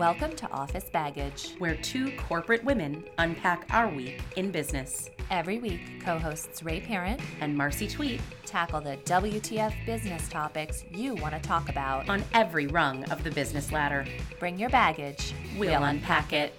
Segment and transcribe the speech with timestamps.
[0.00, 1.56] Welcome to Office Baggage.
[1.58, 5.10] where two corporate women unpack our week in business.
[5.30, 11.16] Every week, co hosts Ray Parent And Marcy Tweet tackle the WTF business topics you
[11.16, 12.08] want to talk about.
[12.08, 14.06] on every rung of the business ladder.
[14.38, 16.54] Bring your baggage, We'll unpack it.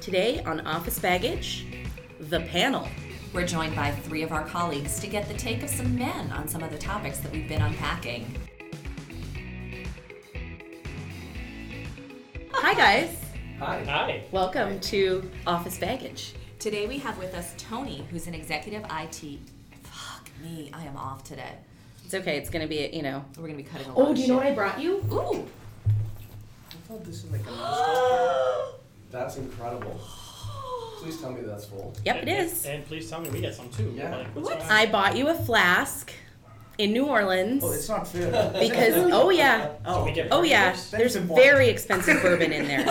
[0.00, 1.66] Today on Office Baggage,
[2.20, 2.86] the panel.
[3.32, 6.46] We're joined by three of our colleagues to get the take of some men on
[6.46, 8.32] some of the topics that we've been unpacking.
[12.76, 13.16] Guys.
[13.58, 13.82] Hi.
[13.84, 14.22] Hi.
[14.32, 16.34] Welcome to Office Baggage.
[16.58, 19.38] Today we have with us Tony, who's an executive IT.
[19.84, 21.52] Fuck me, I am off today.
[22.04, 22.36] It's okay.
[22.36, 23.24] It's going to be, you know.
[23.38, 24.44] We're gonna be cutting a oh, lot Oh, do you know shit.
[24.44, 24.96] what I brought you?
[25.10, 25.48] Ooh,
[25.86, 28.74] I thought this was like a mouse
[29.10, 29.98] That's incredible.
[30.98, 31.94] Please tell me that's full.
[32.04, 32.66] Yep, it And- is.
[32.66, 33.90] And please tell me we get some too.
[33.96, 34.14] Yeah.
[34.14, 34.60] Like, What?
[34.70, 36.12] I bought you a flask
[36.78, 38.30] in New Orleans Oh, it's not fair.
[38.58, 39.70] because, oh, yeah.
[39.84, 41.46] So we get Oh yeah, there's important.
[41.46, 42.80] very expensive bourbon in there.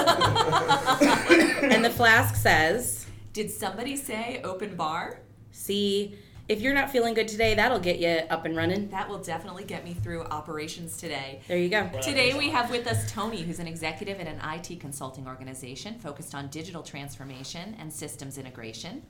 [1.71, 5.19] and the flask says, did somebody say open bar?
[5.51, 6.15] "See,
[6.47, 9.63] if you're not feeling good today, that'll get you up and running." That will definitely
[9.65, 11.41] get me through operations today.
[11.47, 11.89] There you go.
[11.91, 15.99] Well, Today we have with us Tony, who's an executive at an IT consulting organization
[15.99, 19.03] focused on digital transformation and systems integration.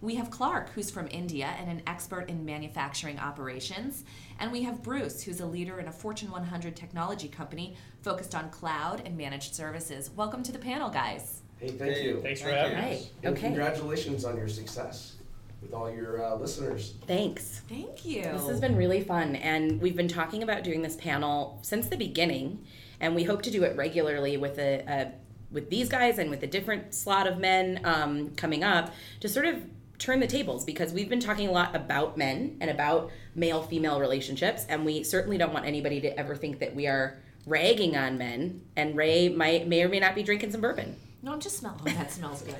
[0.00, 4.04] We have Clark, who's from India and an expert in manufacturing operations.
[4.38, 8.48] And we have Bruce, who's a leader in a Fortune 100 technology company focused on
[8.50, 10.10] cloud and managed services.
[10.14, 11.42] Welcome to the panel, guys.
[11.58, 12.20] Hey, thank you.
[12.22, 12.84] Thanks for Thank having you.
[12.84, 12.98] Right.
[13.00, 13.10] us.
[13.24, 13.46] And Okay.
[13.48, 15.16] congratulations on your success
[15.60, 16.94] with all your uh, listeners.
[17.08, 17.62] Thanks.
[17.68, 18.22] Thank you.
[18.22, 21.96] This has been really fun, and we've been talking about doing this panel since the
[21.96, 22.64] beginning,
[23.00, 25.12] and we hope to do it regularly with a, a
[25.50, 29.46] with these guys and with a different slot of men um, coming up to sort
[29.46, 29.56] of
[29.98, 34.00] turn the tables because we've been talking a lot about men and about male female
[34.00, 38.16] relationships, and we certainly don't want anybody to ever think that we are ragging on
[38.18, 38.62] men.
[38.76, 40.96] And Ray might may or may not be drinking some bourbon.
[41.20, 41.80] No, I'm just smelling.
[41.80, 42.54] Oh, that smells good.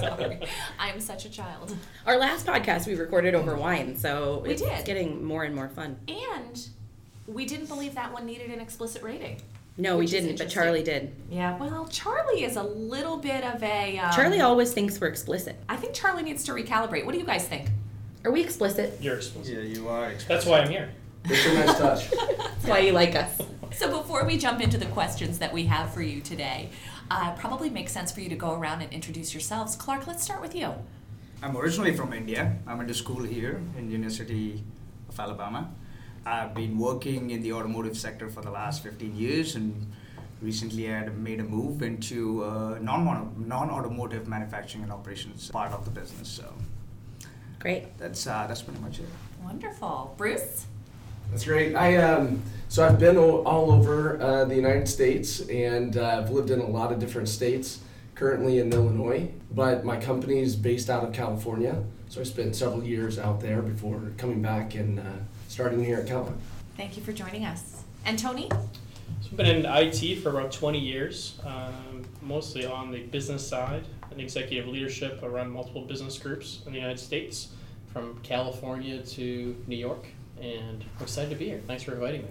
[0.00, 0.40] Sorry.
[0.78, 1.76] I am such a child.
[2.06, 4.84] Our last podcast we recorded over wine, so We it's did.
[4.86, 5.98] getting more and more fun.
[6.08, 6.66] And
[7.26, 9.40] we didn't believe that one needed an explicit rating.
[9.80, 10.50] No, we didn't, but.
[10.50, 11.14] Charlie did.
[11.30, 13.98] Yeah, well, Charlie is a little bit of a.
[13.98, 15.56] Um, Charlie always thinks we're explicit.
[15.68, 17.06] I think Charlie needs to recalibrate.
[17.06, 17.70] What do you guys think?
[18.24, 18.98] Are we explicit?
[19.00, 19.54] You're expensive.
[19.56, 20.12] Yeah, you are.
[20.28, 20.90] That's why I'm here.
[21.24, 22.10] It's a nice touch.
[22.38, 23.40] That's why you like us.
[23.72, 26.68] So, before we jump into the questions that we have for you today,
[27.10, 29.76] uh, probably makes sense for you to go around and introduce yourselves.
[29.76, 30.74] Clark, let's start with you.
[31.42, 32.58] I'm originally from India.
[32.66, 34.62] I went to school here in University
[35.08, 35.70] of Alabama.
[36.26, 39.90] I've been working in the automotive sector for the last 15 years, and
[40.42, 45.84] recently I had made a move into uh, non non-automotive manufacturing and operations part of
[45.84, 46.28] the business.
[46.28, 46.44] So
[47.58, 47.96] Great.
[47.98, 49.08] that's uh, that's pretty much it.
[49.42, 50.14] Wonderful.
[50.18, 50.66] Bruce?
[51.30, 51.74] That's great.
[51.74, 56.30] I um, so I've been o- all over uh, the United States, and uh, I've
[56.30, 57.80] lived in a lot of different states.
[58.14, 61.82] Currently in Illinois, but my company is based out of California.
[62.10, 65.04] So I spent several years out there before coming back and uh,
[65.50, 66.32] starting here at Kellogg.
[66.76, 67.82] Thank you for joining us.
[68.04, 68.48] And Tony?
[68.48, 73.84] So I've been in IT for about 20 years, um, mostly on the business side
[74.12, 75.20] and executive leadership.
[75.22, 77.48] I run multiple business groups in the United States,
[77.92, 80.06] from California to New York,
[80.40, 81.60] and I'm excited to be here.
[81.66, 82.28] Thanks for inviting me.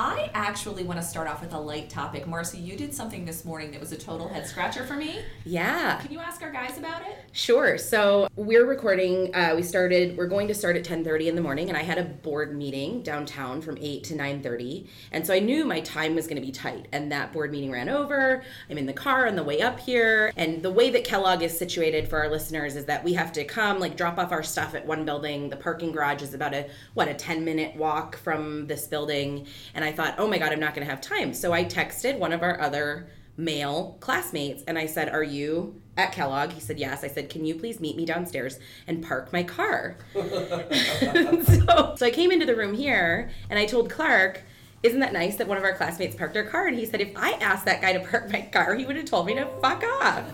[0.00, 2.26] I actually want to start off with a light topic.
[2.26, 5.18] Marcy, you did something this morning that was a total head scratcher for me.
[5.44, 5.98] Yeah.
[6.00, 7.18] Can you ask our guys about it?
[7.32, 7.76] Sure.
[7.76, 9.34] So we're recording.
[9.34, 10.16] Uh, we started.
[10.16, 12.56] We're going to start at ten thirty in the morning, and I had a board
[12.56, 16.40] meeting downtown from eight to nine thirty, and so I knew my time was going
[16.40, 16.88] to be tight.
[16.92, 18.42] And that board meeting ran over.
[18.70, 21.56] I'm in the car on the way up here, and the way that Kellogg is
[21.56, 24.74] situated for our listeners is that we have to come, like, drop off our stuff
[24.74, 25.50] at one building.
[25.50, 29.84] The parking garage is about a what a ten minute walk from this building, and
[29.84, 31.34] I thought, oh my god, I'm not going to have time.
[31.34, 36.12] So I texted one of our other male classmates and I said, Are you at
[36.12, 36.52] Kellogg?
[36.52, 37.02] He said, Yes.
[37.04, 39.96] I said, Can you please meet me downstairs and park my car?
[40.14, 44.42] so, so I came into the room here and I told Clark,
[44.82, 46.66] Isn't that nice that one of our classmates parked our car?
[46.66, 49.06] And he said, If I asked that guy to park my car, he would have
[49.06, 50.24] told me to fuck off.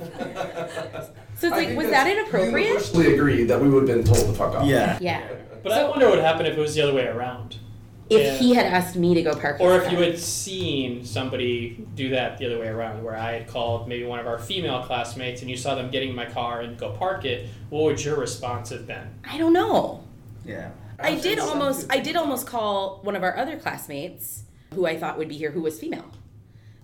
[1.38, 2.68] So it's I like, was that inappropriate?
[2.68, 4.66] Universally agreed that we would have been told to fuck off.
[4.66, 4.98] Yeah.
[5.02, 5.28] Yeah.
[5.62, 7.58] But I wonder what would happen if it was the other way around.
[8.08, 8.34] If Yeah.
[8.38, 9.64] he had asked me to go park it.
[9.64, 13.32] Or his if you had seen somebody do that the other way around, where I
[13.32, 16.26] had called maybe one of our female classmates and you saw them getting in my
[16.26, 19.08] car and go park it, what would your response have been?
[19.24, 20.04] I don't know.
[20.44, 20.70] Yeah.
[21.00, 21.50] I did Absolutely.
[21.50, 25.36] almost I did almost call one of our other classmates who I thought would be
[25.36, 26.06] here who was female.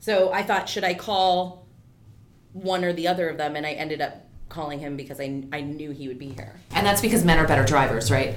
[0.00, 1.66] So I thought should I call
[2.52, 5.60] one or the other of them and I ended up calling him because I, I
[5.62, 6.60] knew he would be here.
[6.72, 8.34] And that's because men are better drivers, right?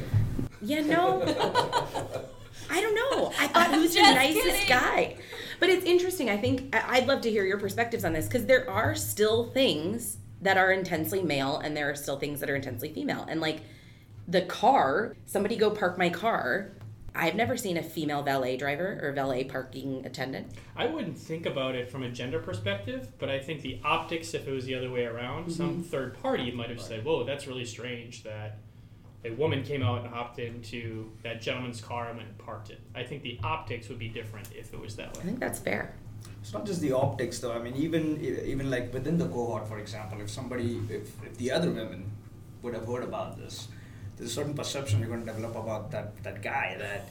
[0.61, 2.21] Yeah, no.
[2.69, 3.31] I don't know.
[3.39, 4.67] I thought who's the nicest kidding.
[4.67, 5.17] guy?
[5.59, 6.29] But it's interesting.
[6.29, 9.45] I think I- I'd love to hear your perspectives on this because there are still
[9.51, 13.25] things that are intensely male and there are still things that are intensely female.
[13.27, 13.62] And like
[14.27, 16.71] the car, somebody go park my car.
[17.17, 20.51] I've never seen a female valet driver or valet parking attendant.
[20.75, 24.47] I wouldn't think about it from a gender perspective, but I think the optics, if
[24.47, 25.81] it was the other way around, some mm-hmm.
[25.83, 28.57] third party might have said, "Whoa, that's really strange that
[29.25, 32.80] a woman came out and hopped into that gentleman's car and went and parked it."
[32.94, 35.22] I think the optics would be different if it was that way.
[35.22, 35.95] I think that's fair.
[36.42, 37.54] It's not just the optics, though.
[37.54, 41.51] I mean, even even like within the cohort, for example, if somebody, if, if the
[41.51, 42.12] other women
[42.62, 43.68] would have heard about this,
[44.18, 47.10] there's a certain perception you're going to develop about that that guy that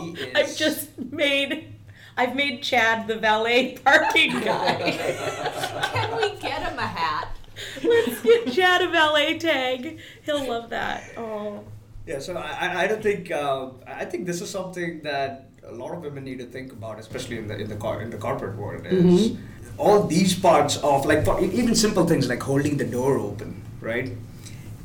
[0.00, 0.34] he is.
[0.34, 1.74] I've just made
[2.16, 4.92] I've made Chad the valet parking guy.
[5.92, 7.31] Can we get him a hat?
[7.84, 9.98] Let's get Chad a valet tag.
[10.22, 11.04] He'll love that.
[11.16, 11.64] Oh.
[12.06, 15.92] Yeah, so I, I- don't think uh, I think this is something that a lot
[15.94, 18.56] of women need to think about, especially in the in the car in the corporate
[18.56, 18.84] world.
[18.86, 19.36] Is
[19.78, 24.12] all these parts of like for, even simple things like holding the door open, right?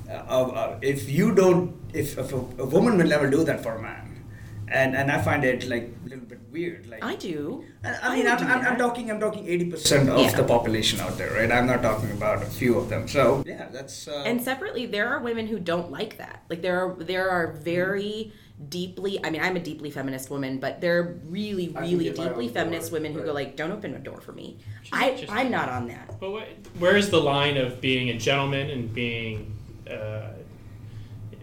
[0.09, 3.73] Uh, uh, if you don't, if, if a, a woman will never do that for
[3.75, 4.23] a man,
[4.67, 6.23] and and I find it like little
[6.57, 6.87] weird.
[6.87, 7.63] Like I do.
[7.83, 10.31] I, I I mean, would I'm, I'm, I'm talking, I'm talking 80% of Yeah.
[10.35, 11.51] the population out there, right?
[11.51, 13.07] I'm not talking about a few of them.
[13.07, 14.07] So yeah, that's.
[14.07, 16.43] Uh, And separately, there are women who don't like that.
[16.49, 18.33] Like there are there are very
[18.69, 19.23] deeply.
[19.23, 22.99] I mean, I'm a deeply feminist woman, but there are really, really deeply feminist door,
[22.99, 25.87] women who go like, "Don't open a door for me." Just- I I'm not on
[25.93, 26.19] that.
[26.19, 26.47] But what,
[26.79, 29.53] where's the line of being a gentleman and being?
[29.89, 30.31] Uh,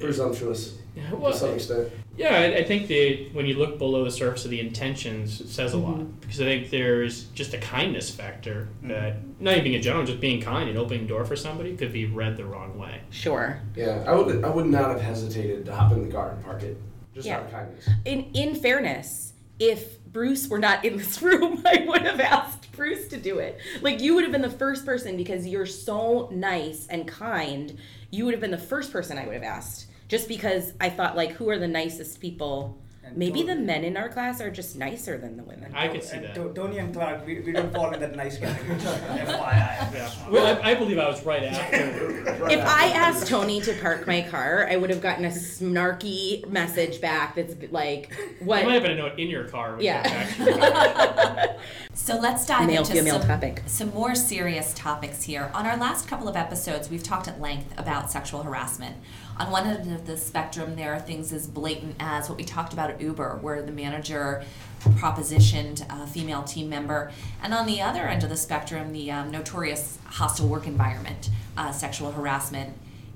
[0.00, 0.76] Presumptuous
[1.12, 1.88] well, to some extent.
[2.16, 5.48] Yeah, I, I think the when you look below the surface of the intentions, it
[5.48, 6.10] says a lot mm-hmm.
[6.20, 8.88] because I think there's just a kindness factor mm-hmm.
[8.88, 11.92] that not even being a gentleman, just being kind and opening door for somebody could
[11.92, 13.00] be read the wrong way.
[13.10, 13.60] Sure.
[13.76, 16.62] Yeah, I would I would not have hesitated to hop in the car and park
[16.62, 16.76] it
[17.14, 17.38] just Yeah.
[17.38, 17.88] out of kindness.
[18.04, 23.08] In in fairness, if Bruce were not in this room, I would have asked Bruce
[23.08, 23.58] to do it.
[23.82, 27.78] Like you would have been the first person because you're so nice and kind.
[28.10, 29.88] You would have been the first person I would have asked.
[30.08, 32.78] Just because I thought like who are the nicest people?
[33.06, 35.70] And Maybe the men in our class are just nicer than the women.
[35.74, 36.34] I could see and that.
[36.36, 38.78] To- Tony and Clark, we, we don't fall in that nice category.
[38.78, 39.92] FYI.
[39.92, 40.10] Yeah.
[40.30, 42.14] Well, I, I believe I was right after.
[42.50, 47.00] If I asked Tony to park my car, I would have gotten a snarky message
[47.02, 49.76] back that's like, There might have "What?" been a note in your car.
[49.80, 50.02] Yeah.
[50.38, 51.56] You got back to your car.
[51.94, 53.62] So let's dive Male into some, topic.
[53.66, 55.50] some more serious topics here.
[55.54, 58.96] On our last couple of episodes, we've talked at length about sexual harassment.
[59.36, 62.72] On one end of the spectrum, there are things as blatant as what we talked
[62.72, 64.44] about at Uber, where the manager
[64.80, 67.10] propositioned a female team member,
[67.42, 71.72] and on the other end of the spectrum, the um, notorious hostile work environment, uh,
[71.72, 72.74] sexual harassment.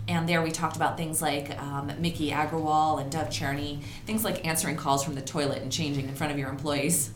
[0.09, 4.45] And there we talked about things like um, Miki Agrawal and Dov Charney, things like
[4.45, 7.13] answering calls from the toilet and changing in front of your employees.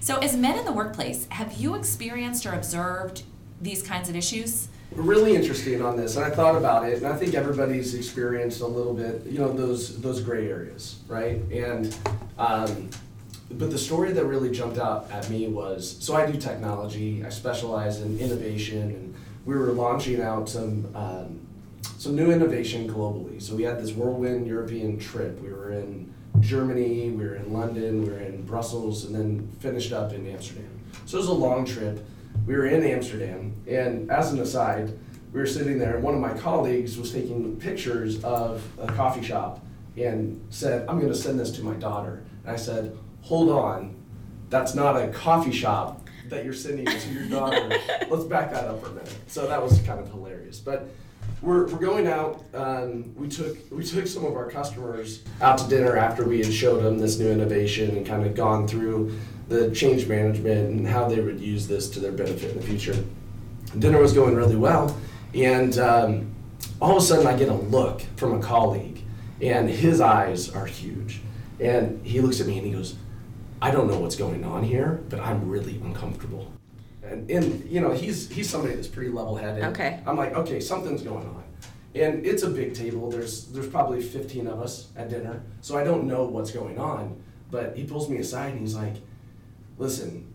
[0.00, 3.22] So, as men in the workplace, have you experienced or observed
[3.62, 4.68] these kinds of issues?
[4.92, 8.66] Really interesting on this, and I thought about it, and I think everybody's experienced a
[8.66, 11.36] little bit, you know, those those gray areas, right?
[11.52, 11.96] And
[12.38, 12.90] um,
[13.50, 17.28] but the story that really jumped out at me was so I do technology, I
[17.28, 19.14] specialize in innovation, and
[19.44, 21.40] we were launching out some um,
[21.98, 23.40] some new innovation globally.
[23.42, 25.40] So we had this whirlwind European trip.
[25.40, 29.92] We were in Germany, we were in London, we were in Brussels, and then finished
[29.92, 30.68] up in Amsterdam.
[31.06, 32.04] So it was a long trip.
[32.46, 34.92] We were in Amsterdam, and as an aside,
[35.32, 39.22] we were sitting there, and one of my colleagues was taking pictures of a coffee
[39.22, 39.64] shop
[39.96, 42.22] and said, I'm going to send this to my daughter.
[42.44, 43.96] And I said, Hold on,
[44.50, 47.68] that's not a coffee shop that you're sending to your daughter.
[48.10, 49.14] Let's back that up for a minute.
[49.26, 50.58] So that was kind of hilarious.
[50.58, 50.88] But
[51.42, 52.44] we're, we're going out.
[52.54, 56.52] Um, we took we took some of our customers out to dinner after we had
[56.52, 61.08] showed them this new innovation and kind of gone through the change management and how
[61.08, 62.96] they would use this to their benefit in the future.
[63.78, 64.96] Dinner was going really well,
[65.34, 66.34] and um,
[66.80, 69.02] all of a sudden I get a look from a colleague,
[69.40, 71.20] and his eyes are huge,
[71.60, 72.94] and he looks at me and he goes,
[73.60, 76.50] "I don't know what's going on here, but I'm really uncomfortable."
[77.02, 79.64] And, and you know he's he's somebody that's pretty level-headed.
[79.64, 80.00] Okay.
[80.06, 81.42] I'm like, okay, something's going on.
[81.94, 83.10] And it's a big table.
[83.10, 87.20] There's there's probably 15 of us at dinner, so I don't know what's going on.
[87.50, 88.94] But he pulls me aside and he's like,
[89.78, 90.32] "Listen,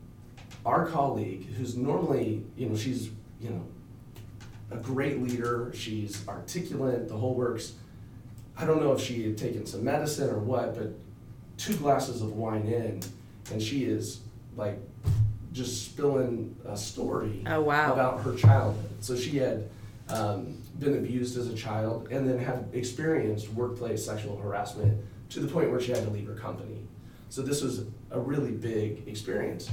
[0.65, 3.63] our colleague, who's normally, you know, she's, you know,
[4.72, 5.72] a great leader.
[5.74, 7.74] She's articulate, the whole works.
[8.58, 10.93] I don't know if she had taken some medicine or what, but
[11.58, 13.01] two glasses of wine in,
[13.51, 14.19] and she is
[14.58, 14.77] like
[15.53, 17.93] just spilling a story Oh, wow.
[17.93, 18.89] about her childhood.
[19.00, 19.67] So she had
[20.10, 25.48] um, been abused as a child and then had experienced workplace sexual harassment to the
[25.48, 26.81] point where she had to leave her company.
[27.29, 29.69] So this was a really big experience.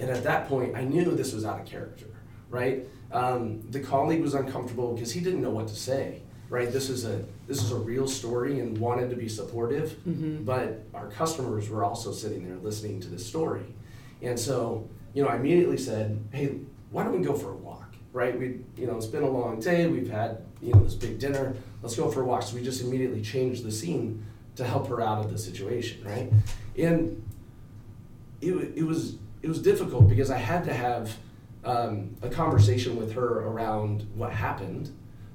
[0.00, 2.06] And at that point, I knew this was out of character,
[2.50, 2.86] right?
[3.10, 6.70] Um, the colleague was uncomfortable because he didn't know what to say, right?
[6.70, 9.96] This is a this is a real story and wanted to be supportive,
[10.44, 13.64] but our customers were also sitting there listening to this story,
[14.22, 16.58] and so you know I immediately said, hey,
[16.90, 18.38] why don't we go for a walk, right?
[18.38, 21.56] We you know it's been a long day, we've had you know this big dinner,
[21.82, 22.42] let's go for a walk.
[22.42, 24.24] So we just immediately changed the scene
[24.56, 26.30] to help her out of the situation, right?
[26.76, 27.22] And
[28.40, 31.16] it, it was it was difficult because I had to have
[31.64, 34.90] um, a conversation with her around what happened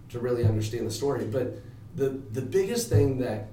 [0.10, 1.26] to really understand the story.
[1.26, 1.58] But
[1.96, 3.48] the the biggest thing that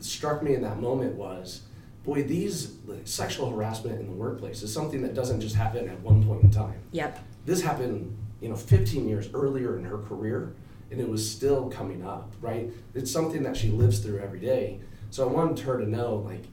[0.00, 1.62] struck me in that moment was,
[2.04, 6.00] boy, these like, sexual harassment in the workplace is something that doesn't just happen at
[6.00, 6.80] one point in time.
[6.92, 7.18] Yep.
[7.44, 10.54] This happened, you know, 15 years earlier in her career,
[10.90, 12.70] and it was still coming up, right?
[12.94, 14.80] It's something that she lives through every day.
[15.10, 16.44] So I wanted her to know, like,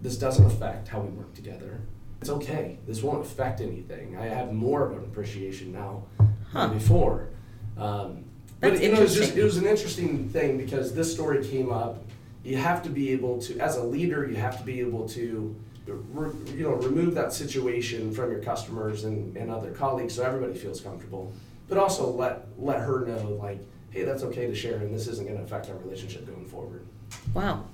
[0.00, 1.80] this doesn't affect how we work together.
[2.24, 2.78] It's okay.
[2.86, 4.16] This won't affect anything.
[4.16, 6.04] I have more of an appreciation now
[6.50, 6.68] Huh.
[6.68, 7.28] than before.
[7.76, 8.24] Um,
[8.62, 9.40] but That's you know, it was just interesting.
[9.40, 12.02] it was an interesting thing because this story came up.
[12.42, 15.54] You have to be able to, as a leader, you have to be able to,
[15.86, 20.54] re, you know, remove that situation from your customers and, and other colleagues so everybody
[20.58, 21.30] feels comfortable.
[21.68, 23.58] But also let let her know, like,
[23.90, 26.86] hey, that's okay to share, and this isn't going to affect our relationship going forward.
[27.34, 27.64] Wow.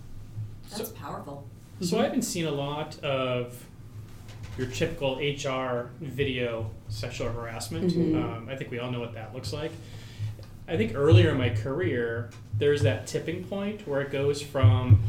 [0.76, 1.46] That's powerful.
[1.82, 3.64] So I haven't seen a lot of
[4.60, 7.92] your typical HR video sexual harassment.
[7.92, 8.14] Mhm.
[8.22, 9.70] Um, I think we all know what that looks like.
[10.68, 15.02] I think earlier in my career, there's that tipping point where it goes from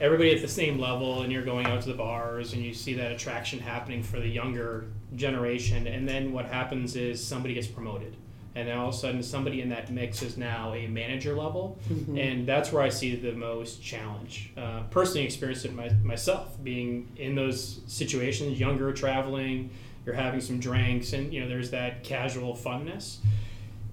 [0.00, 2.92] everybody at the same level, and you're going out to the bars, and you see
[2.94, 4.84] that attraction happening for the younger
[5.16, 8.16] generation, and then what happens is somebody gets promoted.
[8.54, 11.78] And then all of a sudden, somebody in that mix is now a manager level,
[12.18, 14.52] and that's where I see the most challenge.
[14.58, 19.70] Uh, personally, experienced it my, myself, being in those situations, younger, traveling,
[20.04, 23.18] you're having some drinks, and you know there's that casual funness,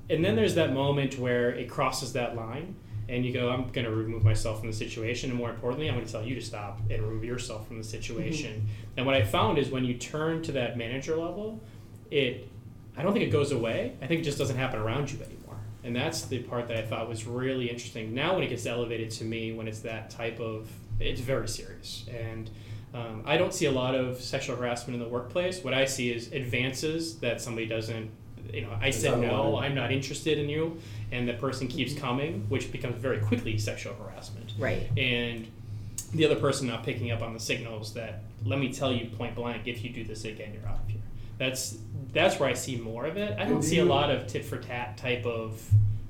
[0.09, 2.75] and then there's that moment where it crosses that line,
[3.07, 5.95] and you go, I'm going to remove myself from the situation, and more importantly, I'm
[5.95, 8.67] going to tell you to stop and remove yourself from the situation.
[8.97, 11.61] And what I found is when you turn to that manager level,
[12.11, 12.48] it
[12.99, 13.93] I don't think it goes away.
[14.01, 15.55] I think it just doesn't happen around you anymore.
[15.83, 18.13] And that's the part that I thought was really interesting.
[18.13, 22.05] Now, when it gets elevated to me, when it's that type of, it's very serious.
[22.13, 22.49] And
[22.93, 25.63] um, I don't see a lot of sexual harassment in the workplace.
[25.63, 28.11] What I see is advances that somebody doesn't,
[28.53, 29.57] you know, I said no.
[29.57, 30.79] I'm not interested in you,
[31.11, 34.89] and the person keeps coming, which becomes very quickly sexual harassment Right.
[34.97, 35.47] and
[36.13, 39.35] the other person not picking up on the signals that let me tell you point
[39.35, 40.99] blank if you do this again you're out of here
[41.39, 41.79] that's
[42.13, 44.57] that's where i see more of it i don't see a lot of tit for
[44.57, 45.59] tat type of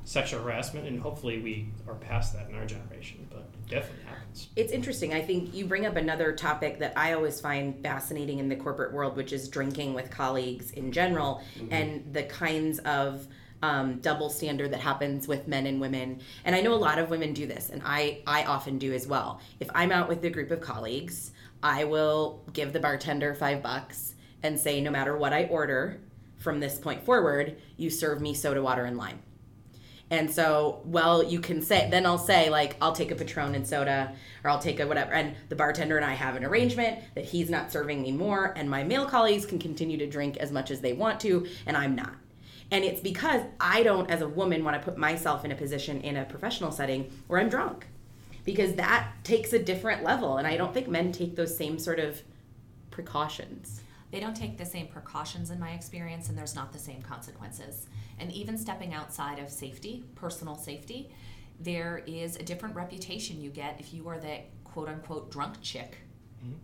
[0.03, 4.47] sexual harassment and hopefully we are past that in our generation but it definitely happens
[4.55, 5.13] It's interesting.
[5.13, 8.93] I think you bring up another topic that I always find fascinating in the corporate
[8.93, 13.27] world, which is drinking with colleagues in general and the kinds of
[13.61, 16.21] um, double standard that happens with men and women.
[16.45, 19.05] And I know a lot of women do this, and I, I often do as
[19.07, 19.41] well.
[19.59, 21.31] If I'm out with a group of colleagues,
[21.61, 25.99] I will give the bartender five bucks and say, no matter what I order
[26.37, 29.19] from this point forward, you serve me soda water and lime.
[30.11, 33.67] And so, well, you can say, then I'll say, like, I'll take a Patron and
[33.67, 35.13] soda, or I'll take a whatever.
[35.13, 38.67] And the bartender and I have an arrangement that he's not serving me more, and
[38.69, 41.95] my male colleagues can continue to drink as much as they want to, and I'm
[41.95, 42.13] not.
[42.71, 46.01] And it's because I don't, as a woman, want to put myself in a position
[46.01, 47.87] in a professional setting where I'm drunk.
[48.45, 51.99] Because that takes a different level, and I don't think men take those same sort
[51.99, 52.19] of
[52.89, 53.81] precautions.
[54.11, 57.87] They don't take the same precautions in my experience, and there's not the same consequences.
[58.17, 61.11] And even stepping outside of safety, personal safety,
[61.59, 65.97] there is a different reputation you get if you are the quote unquote drunk chick.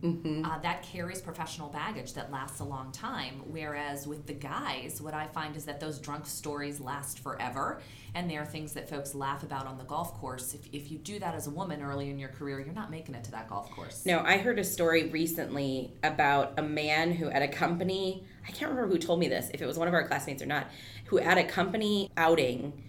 [0.03, 3.41] Uh, that carries professional baggage that lasts a long time.
[3.48, 7.82] Whereas with the guys, what I find is that those drunk stories last forever,
[8.13, 10.53] and they're things that folks laugh about on the golf course.
[10.53, 13.15] If, if you do that as a woman early in your career, you're not making
[13.15, 14.05] it to that golf course.
[14.05, 18.72] No, I heard a story recently about a man who at a company, I can't
[18.72, 20.67] remember who told me this, if it was one of our classmates or not,
[21.05, 22.82] who at a company outing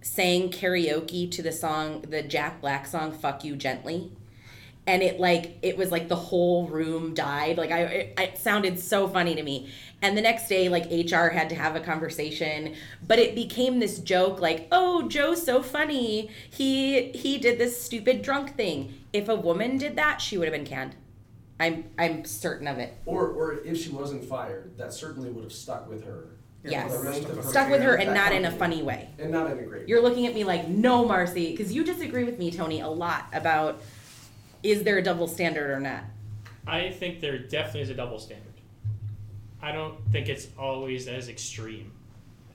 [0.00, 4.10] sang karaoke to the song, the Jack Black song, Fuck You Gently.
[4.86, 7.56] And it like it was like the whole room died.
[7.56, 9.72] Like I, it, it sounded so funny to me.
[10.02, 12.74] And the next day, like HR had to have a conversation,
[13.06, 16.30] but it became this joke, like, "Oh, Joe's so funny.
[16.50, 18.94] He he did this stupid drunk thing.
[19.12, 20.96] If a woman did that, she would have been canned.
[21.60, 22.98] I'm I'm certain of it.
[23.06, 26.30] Or, or if she wasn't fired, that certainly would have stuck with her.
[26.64, 26.92] Yes.
[26.92, 29.08] For the rest of her Stuck with her and not in a funny way.
[29.18, 29.88] And not in a great.
[29.88, 33.26] You're looking at me like, no, Marcy, because you disagree with me, Tony, a lot
[33.32, 33.82] about
[34.62, 36.04] is there a double standard or not.
[36.66, 38.46] I think there definitely is a double standard.
[39.60, 41.92] I don't think it's always as extreme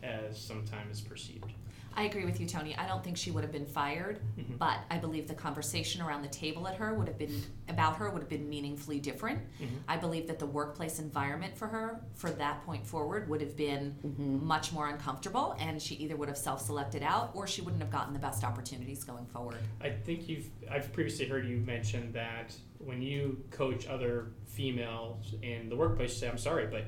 [0.03, 1.51] as sometimes perceived.
[1.97, 2.75] I agree with you, Tony.
[2.77, 4.59] I don't think she would have been fired, Mhm.
[4.59, 8.11] but I believe the conversation around the table at her would have been about her
[8.11, 9.41] would have been meaningfully different.
[9.59, 9.67] Mhm.
[9.87, 13.95] I believe that the workplace environment for her, for that point forward, would have been
[14.05, 14.45] Mm-hmm.
[14.45, 18.13] much more uncomfortable, and she either would have self-selected out or she wouldn't have gotten
[18.13, 19.57] the best opportunities going forward.
[19.81, 25.67] I think you've I've previously heard you mention that when you coach other females in
[25.69, 26.85] the workplace, you say, "I'm sorry, but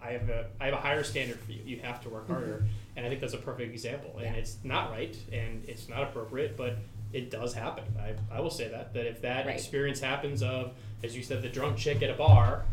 [0.00, 1.62] I have a I have a higher standard for you.
[1.64, 2.64] You have to work harder."
[2.96, 4.12] And I think that's a perfect example.
[4.18, 4.40] And Yeah.
[4.40, 6.76] it's not right, and it's not appropriate, but
[7.12, 7.84] it does happen.
[7.98, 9.54] I, I will say that that if that Right.
[9.54, 12.64] experience happens of, as you said, the drunk chick at a bar,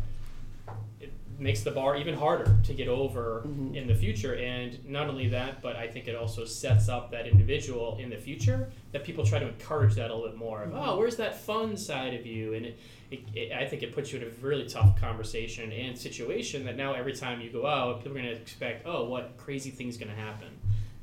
[1.40, 3.74] makes the bar even harder to get over Mhm.
[3.74, 4.34] in the future.
[4.36, 8.18] And not only that, but I think it also sets up that individual in the
[8.18, 10.62] future that people try to encourage that a little bit more.
[10.64, 12.52] Of, oh, where's that fun side of you?
[12.52, 12.78] And it,
[13.10, 16.76] it, it, I think it puts you in a really tough conversation and situation that
[16.76, 19.96] now every time you go out, people are going to expect, oh, what crazy thing's
[19.96, 20.48] going to happen,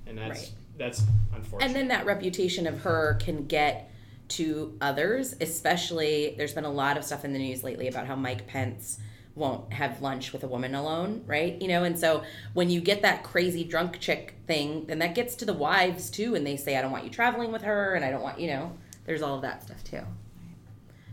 [0.06, 0.52] and that's Right.
[0.78, 1.04] that's
[1.34, 1.66] unfortunate.
[1.66, 3.92] And then that reputation of her can get
[4.30, 8.16] to others, especially there's been a lot of stuff in the news lately about how
[8.16, 9.00] Mike Pence
[9.38, 11.62] won't have lunch with a woman alone, right?
[11.62, 15.36] You know, and so when you get that crazy drunk chick thing, then that gets
[15.38, 18.04] to the wives too, and they say, I don't want you traveling with her, and
[18.04, 18.74] I don't want, you know,
[19.06, 20.02] there's all of that stuff too.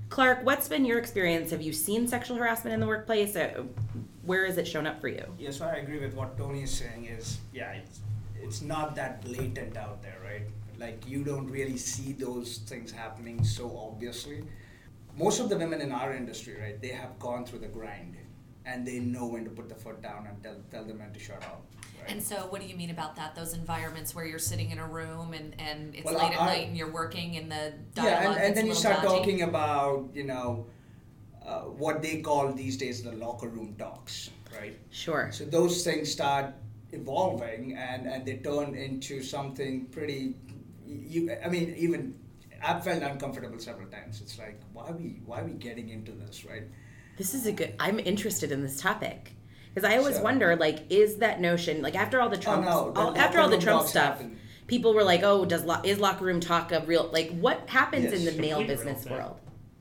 [0.08, 1.50] Clark, what's been your experience?
[1.50, 3.36] Have you seen sexual harassment in the workplace?
[3.36, 3.64] Uh,
[4.24, 5.24] Where has it shown up for you?
[5.38, 7.06] Yeah, so I agree with what Tony is saying.
[7.06, 8.00] Is yeah, it's
[8.40, 10.42] it's not that blatant out there, right?
[10.78, 14.44] Like you don't really see those things happening so obviously.
[15.16, 18.16] Most of the women in our industry, right, they have gone through the grind,
[18.66, 21.20] and they know when to put the foot down and tell tell the men to
[21.20, 21.62] shut up.
[22.00, 22.10] Right?
[22.10, 23.34] And so, what do you mean about that?
[23.36, 26.66] Those environments where you're sitting in a room and, and it's Well, late at night
[26.68, 29.18] and you're working in the dialogue yeah, and, and then you start dodgy?
[29.18, 30.66] talking about you know
[31.44, 34.76] uh, what they call these days the locker room talks, right?
[34.90, 35.30] Sure.
[35.32, 36.54] So those things start
[36.92, 40.34] evolving and, and they turn into something pretty.
[40.86, 42.14] You, I mean, even
[42.64, 44.20] I've felt uncomfortable several times.
[44.20, 46.64] It's like, why are we why are we getting into this, right?
[47.16, 47.74] This is a good.
[47.78, 49.32] I'm interested in this topic
[49.72, 52.92] because I always So- wonder, like, is that notion like after all the Trump, Oh,
[52.94, 54.38] no, all, after all the Trump stuff, happen.
[54.66, 58.04] people were like, oh, does lo- is locker room talk a real like what happens
[58.04, 58.14] Yes.
[58.14, 59.40] in the male business world?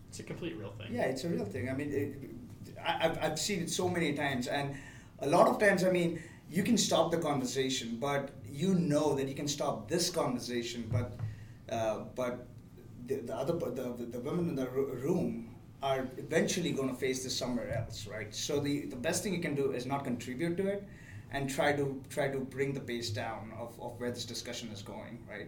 [0.10, 0.94] it's a complete real thing.
[0.94, 1.70] Yeah, it's a real thing.
[1.70, 4.76] I mean, it, I, I've, I've seen it so many times, and
[5.20, 9.28] a lot of times, I mean, you can stop the conversation, but you know that
[9.28, 11.18] you can stop this conversation, but
[11.76, 12.46] uh, but
[13.08, 17.38] the, the other the, the, women in the room are eventually going to face this
[17.38, 18.34] somewhere else, right?
[18.34, 20.88] So the the best thing you can do is not contribute to it,
[21.32, 24.82] and try to try to bring the pace down of, of where this discussion is
[24.82, 25.48] going, right?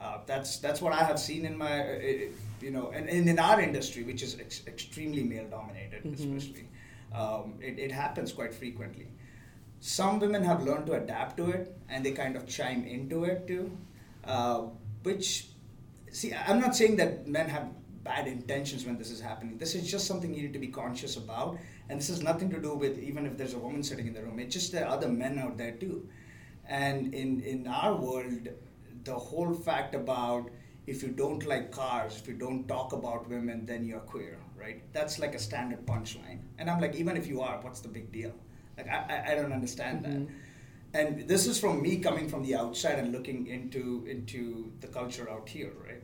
[0.00, 2.12] Uh, that's that's what I have seen in my, uh, uh,
[2.60, 6.68] you know, and, and in our industry, which is ex- extremely male dominated, especially,
[7.12, 9.08] um, it, it happens quite frequently.
[9.80, 13.46] Some women have learned to adapt to it, and they kind of chime into it
[13.46, 13.76] too,
[14.24, 14.62] uh,
[15.02, 15.48] which,
[16.12, 17.68] see, I'm not saying that men have
[18.04, 19.58] bad intentions when this is happening.
[19.58, 22.60] This is just something you need to be conscious about, and this has nothing to
[22.60, 24.38] do with even if there's a woman sitting in the room.
[24.38, 26.08] It's just there are other men out there too,
[26.66, 28.48] and in in our world,
[29.04, 30.50] the whole fact about
[30.86, 34.82] if you don't like cars, if you don't talk about women, then you're queer, right?
[34.94, 36.40] That's like a standard punchline.
[36.58, 38.32] And I'm like, even if you are, what's the big deal?
[38.78, 40.12] Like, I, I, I don't understand that.
[40.12, 40.34] Mm-hmm.
[40.94, 45.28] And this is from me coming from the outside and looking into into the culture
[45.28, 46.02] out here, right?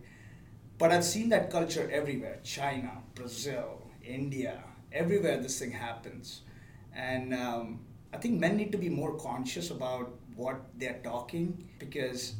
[0.77, 6.43] But I've seen that culture everywhere China, Brazil, India, everywhere this thing happens.
[6.95, 7.81] And um,
[8.13, 12.35] I think men need to be more conscious about what they're talking because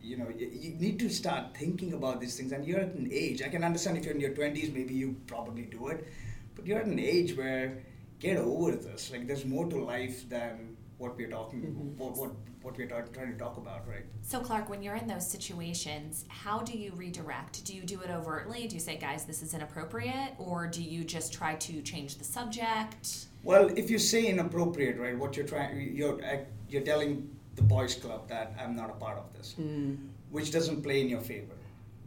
[0.00, 3.42] you know you, need to start thinking about these things and you're at an age
[3.42, 6.06] i can understand if you're in your 20s maybe you probably do it
[6.54, 7.82] but you're at an age where
[8.18, 11.98] get over this like there's more to life than what we're talking mm-hmm.
[11.98, 12.30] what, what
[12.64, 16.24] what we're ta- trying to talk about right So, Clark, when you're in those situations,
[16.28, 17.64] how do you redirect?
[17.66, 18.66] Do you do it overtly?
[18.66, 20.32] Do you say, guys, this is inappropriate?
[20.38, 23.26] Or do you just try to change the subject?
[23.42, 26.38] Well, if you say inappropriate, right, what you're trying, you're uh,
[26.70, 29.98] you're telling the boys' club that I'm not a part of this, mm.
[30.30, 31.58] which doesn't play in your favor,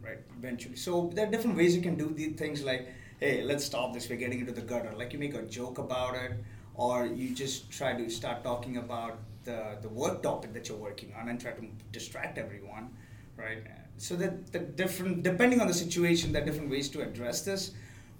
[0.04, 0.18] right?
[0.36, 2.64] Eventually, so there are different ways you can do these things.
[2.64, 2.88] Like,
[3.20, 4.08] hey, let's stop this.
[4.10, 4.92] We're getting into the gutter.
[4.96, 6.32] Like you make a joke about it,
[6.78, 11.14] or you just try to start talking about the the work topic that you're working
[11.20, 12.90] on and try to distract everyone,
[13.36, 13.64] right?
[13.98, 17.72] So that the different, depending on the situation, there are different ways to address this.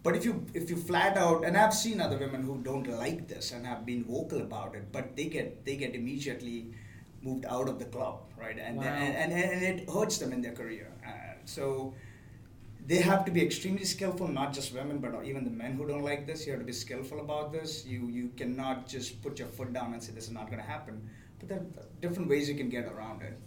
[0.02, 3.28] But if you if you flat out, and I've seen other women who don't like
[3.28, 6.58] this and have been vocal about it, but they get they get immediately
[7.22, 8.58] moved out of the club, right?
[8.58, 8.84] And Wow.
[8.84, 10.92] and, and, and it hurts them in their career.
[11.06, 11.94] Uh, so
[12.88, 16.02] they have to be extremely skillful, not just women, but even the men who don't
[16.02, 16.46] like this.
[16.46, 17.84] You have to be skillful about this.
[17.84, 20.66] You you cannot just put your foot down and say this is not going to
[20.66, 21.08] happen.
[21.38, 21.66] But there are
[22.00, 23.38] different ways you can get around it.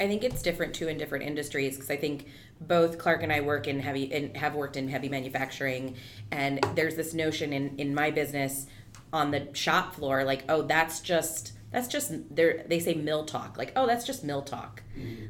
[0.00, 2.28] I think it's different too in different industries because I think
[2.62, 5.96] both Clark and I work in heavy and have worked in heavy manufacturing,
[6.30, 8.66] and there's this notion in in my business
[9.12, 13.58] on the shop floor like oh that's just that's just they they say mill talk
[13.58, 14.82] like oh that's just mill talk.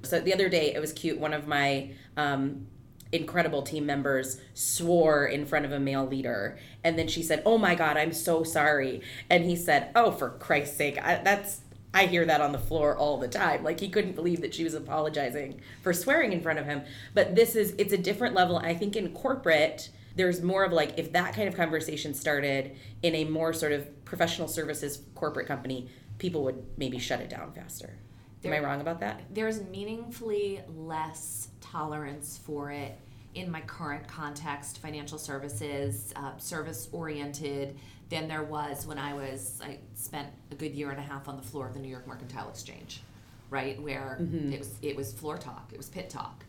[0.03, 1.19] So the other day it was cute.
[1.19, 2.69] One of my um,
[3.13, 6.59] incredible team members swore in front of a male leader.
[6.85, 9.03] And then she said oh my god i'm so sorry.
[9.31, 11.61] And he said oh for christ's sake I, that's
[11.95, 13.65] i hear that on the floor all the time.
[13.65, 16.83] Like he couldn't believe that she was apologizing for swearing in front of him.
[17.15, 18.57] But this is it's a different level.
[18.59, 23.15] I think in corporate there's more of like if that kind of conversation started in
[23.15, 27.97] a more sort of professional services corporate company people would maybe shut it down faster
[28.45, 32.99] am i wrong about that There's meaningfully less tolerance for it
[33.35, 37.77] in my current context, financial services, uh, service oriented,
[38.09, 41.37] than there was when I was, I spent a good year and a half on
[41.37, 43.03] the floor of the New York Mercantile Exchange,
[43.51, 43.81] right?
[43.81, 44.17] Where
[44.53, 46.45] it was, it was floor talk, it was pit talk.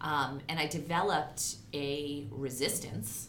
[0.00, 3.28] Um, and I developed a resistance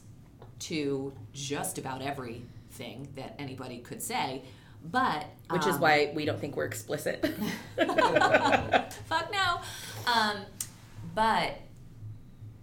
[0.59, 4.43] to just about everything that anybody could say.
[4.83, 7.23] But which is um, why we don't think we're explicit
[7.77, 9.61] Fuck no.
[10.11, 10.37] Um,
[11.13, 11.59] but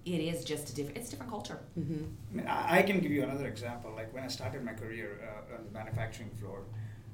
[0.05, 0.97] it is just a different.
[0.97, 1.59] It's a different culture.
[1.77, 3.93] I mean, I, I can give you another example.
[3.95, 6.65] Like when I started my career uh, on the manufacturing floor,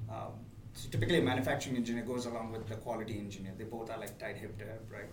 [0.08, 0.32] um,
[0.74, 3.52] so typically a manufacturing engineer goes along with the quality engineer.
[3.58, 5.08] They both are like tight hip to hip, right?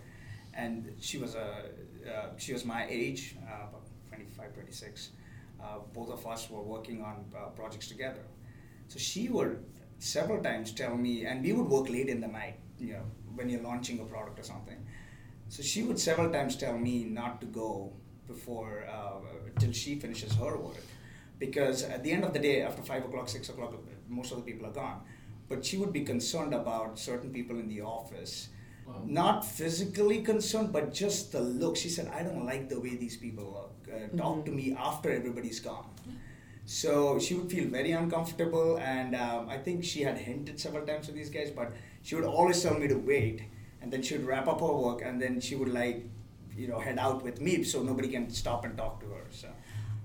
[0.54, 1.70] And she was a
[2.08, 5.10] uh, she was my age, uh, about 25, 26.
[5.60, 8.24] Uh, both of us were working on uh, projects together.
[8.88, 9.64] So she would
[10.02, 13.04] several times tell me, and we would work late in the night, you know,
[13.36, 14.76] when you're launching a product or something.
[15.48, 17.92] So she would several times tell me not to go
[18.26, 19.20] before uh,
[19.58, 20.76] till she finishes her work,
[21.38, 23.74] because at the end of the day, after five o'clock, six o'clock,
[24.08, 25.02] most of the people are gone.
[25.48, 28.48] But she would be concerned about certain people in the office,
[29.04, 31.76] not physically concerned, but just the look.
[31.76, 33.74] She said, "I don't like the way these people look.
[33.94, 35.90] Uh, Talk to me after everybody's gone."
[36.64, 41.06] So she would feel very uncomfortable, and um, I think she had hinted several times
[41.06, 41.72] to these guys, but
[42.02, 43.42] she would always tell me to wait,
[43.80, 46.06] and then she would wrap up her work, and then she would like,
[46.56, 49.24] you know, head out with me, so nobody can stop and talk to her.
[49.30, 49.48] So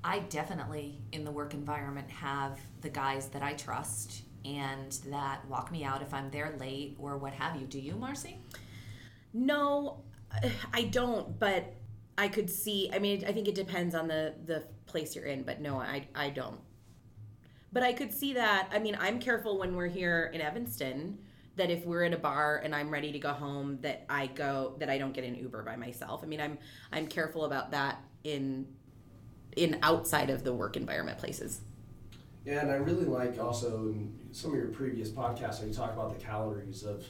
[0.03, 5.71] I definitely, in the work environment, have the guys that I trust and that walk
[5.71, 7.67] me out if I'm there late or what have you.
[7.67, 8.39] Do you, Marcy?
[9.33, 10.03] No,
[10.73, 11.37] I don't.
[11.37, 11.73] But
[12.17, 12.89] I could see.
[12.93, 14.63] I mean, I think it depends on the the
[14.97, 15.43] place you're in.
[15.43, 16.59] But no, I I don't.
[17.71, 18.69] But I could see that.
[18.71, 21.19] I mean, I'm careful when we're here in Evanston
[21.57, 24.75] that if we're at a bar and I'm ready to go home, that I go
[24.79, 26.21] that I don't get an Uber by myself.
[26.23, 26.57] I mean, I'm
[26.91, 28.67] I'm careful about that in
[29.55, 31.61] in outside of the work environment places.
[32.45, 35.93] Yeah, and I really like also in some of your previous podcasts how you talk
[35.93, 37.05] about the calories of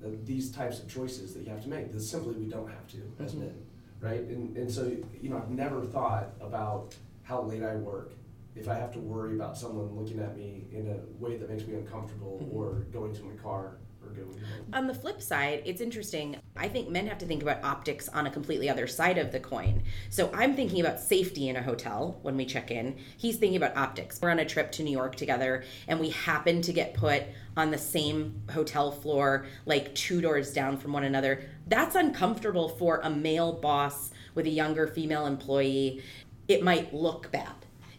[0.00, 1.92] the, these types of choices that you have to make.
[1.92, 3.40] That simply we don't have to as Mhm.
[3.40, 3.54] men,
[4.00, 4.20] right?
[4.22, 4.82] And and so
[5.22, 6.96] you know I've never thought about
[7.30, 8.12] how late I work.
[8.56, 11.64] If I have to worry about someone looking at me in a way that makes
[11.66, 12.52] me uncomfortable, Mhm.
[12.52, 14.66] or going to my car, or going home.
[14.72, 16.36] On the flip side, it's interesting.
[16.56, 19.38] I think men have to think about optics on a completely other side of the
[19.38, 19.82] coin.
[20.08, 22.96] So I'm thinking about safety in a hotel when we check in.
[23.16, 24.20] He's thinking about optics.
[24.20, 27.24] We're on a trip to New York together and we happen to get put
[27.56, 31.42] on the same hotel floor, like two doors down from one another.
[31.68, 36.02] That's uncomfortable for a male boss with a younger female employee.
[36.50, 37.52] It might look bad,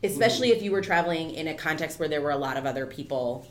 [0.04, 2.86] especially if you were traveling in a context where there were a lot of other
[2.86, 3.48] people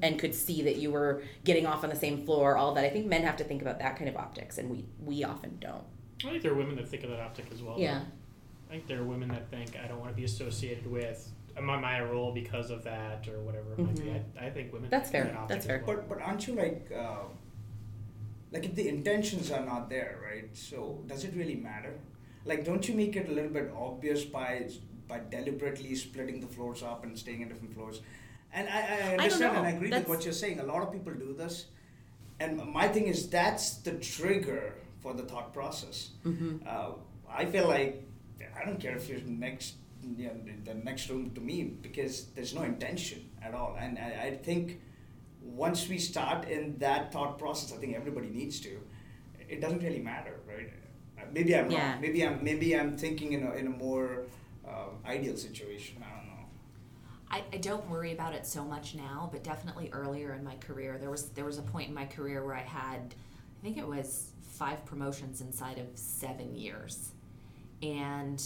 [0.00, 2.82] and could see that you were getting off on the same floor, all that.
[2.84, 5.58] I think men have to think about that kind of optics, and we we often
[5.60, 5.84] don't.
[6.24, 7.76] I think there are women that think of that optic as well.
[7.76, 7.82] though.
[7.82, 8.00] Yeah.
[8.68, 11.68] I think there are women that think I don't want to be associated with am
[11.68, 14.02] I my role because of that or whatever it might be.
[14.04, 14.22] Mhm.
[14.40, 14.88] I, I think women.
[14.88, 15.34] That's think of fair.
[15.34, 15.84] that optic That's fair.
[15.86, 15.96] well.
[15.96, 17.24] But but aren't you like uh,
[18.50, 20.48] like if the intentions are not there, right?
[20.56, 21.98] So does it really matter?
[22.48, 24.68] Like, don't you make it a little bit obvious by
[25.06, 28.00] by deliberately splitting the floors up and staying in different floors?
[28.52, 30.60] And I, I understand and I agree That's- with what you're saying.
[30.60, 31.66] A lot of people do this,
[32.40, 36.10] and my thing is that's the trigger for the thought process.
[36.24, 36.66] Mm-hmm.
[36.66, 36.92] Uh,
[37.30, 38.02] I feel like
[38.58, 39.74] I don't care if you're next,
[40.16, 43.76] you know, the next room to me because there's no intention at all.
[43.78, 44.80] And I, I think
[45.42, 48.80] once we start in that thought process, I think everybody needs to.
[49.48, 50.70] It doesn't really matter, right?
[51.18, 51.92] Uh, Maybe I'm Yeah.
[51.92, 52.00] wrong.
[52.00, 54.24] Maybe I'm maybe I'm thinking in a in a more
[54.66, 55.96] um, ideal situation.
[56.02, 56.44] I don't know.
[57.30, 60.98] I, I don't worry about it so much now, but definitely earlier in my career,
[60.98, 63.14] there was there was a point in my career where I had,
[63.58, 67.12] I think it was five promotions inside of seven years,
[67.82, 68.42] and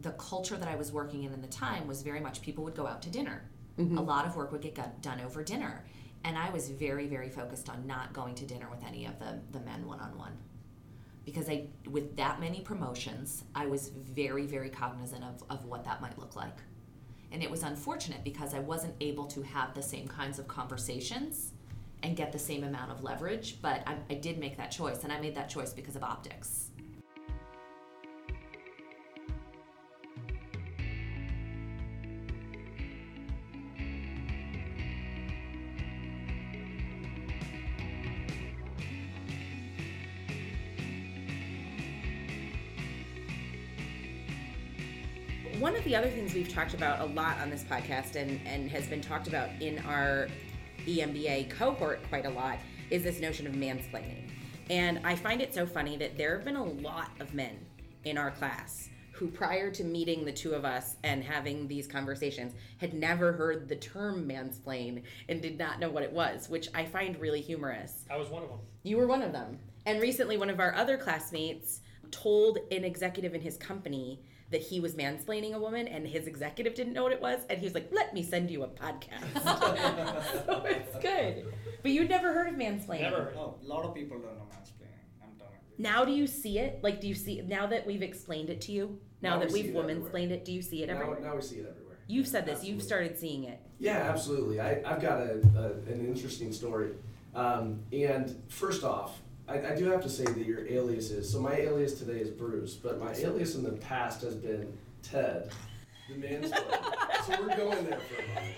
[0.00, 2.74] the culture that I was working in in the time was very much people would
[2.76, 3.42] go out to dinner.
[3.78, 5.84] A lot of work would get got- done over dinner.
[6.22, 9.38] And I was very, very focused on not going to dinner with any of the,
[9.52, 10.32] the men one on one.
[11.24, 16.00] Because I, with that many promotions, I was very, very cognizant of, of what that
[16.00, 16.56] might look like.
[17.32, 21.52] And it was unfortunate because I wasn't able to have the same kinds of conversations
[22.02, 23.60] and get the same amount of leverage.
[23.62, 26.69] But I, I did make that choice, and I made that choice because of optics.
[45.90, 49.00] The other things we've talked about a lot on this podcast and, and has been
[49.00, 50.28] talked about in our
[50.86, 54.30] EMBA cohort quite a lot is this notion of mansplaining.
[54.70, 57.58] And I find it so funny that there have been a lot of men
[58.04, 62.52] in our class who, prior to meeting the two of us and having these conversations,
[62.78, 66.84] had never heard the term mansplain and did not know what it was, which I
[66.84, 68.04] find really humorous.
[68.08, 68.60] I was one of them.
[68.84, 69.58] You were one of them.
[69.86, 71.80] And recently, one of our other classmates
[72.12, 76.74] told an executive in his company that he was mansplaining a woman, and his executive
[76.74, 79.42] didn't know what it was, and he was like, "Let me send you a podcast."
[80.46, 81.46] so it's good.
[81.82, 83.02] But you'd never heard of mansplaining.
[83.02, 83.32] Never.
[83.36, 85.22] Oh, a lot of people don't know mansplaining.
[85.22, 85.82] I'm telling you.
[85.82, 86.80] Now, do you see it?
[86.82, 88.98] Like, do you see now that we've explained it to you?
[89.22, 90.06] Now, Now that we we've woman everywhere.
[90.08, 91.20] explained it, do you see it everywhere?
[91.20, 91.96] now we see it everywhere.
[92.06, 92.64] You've said this.
[92.64, 93.60] You've started seeing it.
[93.78, 94.60] Yeah, absolutely.
[94.60, 96.92] I, I've got a, a, an interesting story.
[97.34, 101.40] Um, and first off, I, I do have to say that your alias is so
[101.40, 105.50] my alias today is Bruce, but my alias in the past has been Ted,
[106.08, 107.24] the mansplainer.
[107.26, 108.56] so we're going there for a moment.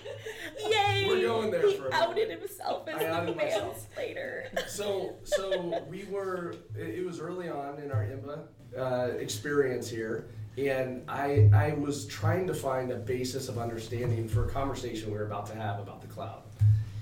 [0.59, 1.05] Yay!
[1.07, 2.11] We're going there he for a moment.
[2.11, 4.69] outed himself as I the mansplainer.
[4.69, 6.55] So, so we were.
[6.75, 8.43] It it was early on in our IMBA
[8.77, 10.27] uh, experience here,
[10.57, 15.17] and I I was trying to find a basis of understanding for a conversation we
[15.17, 16.43] were about to have about the cloud.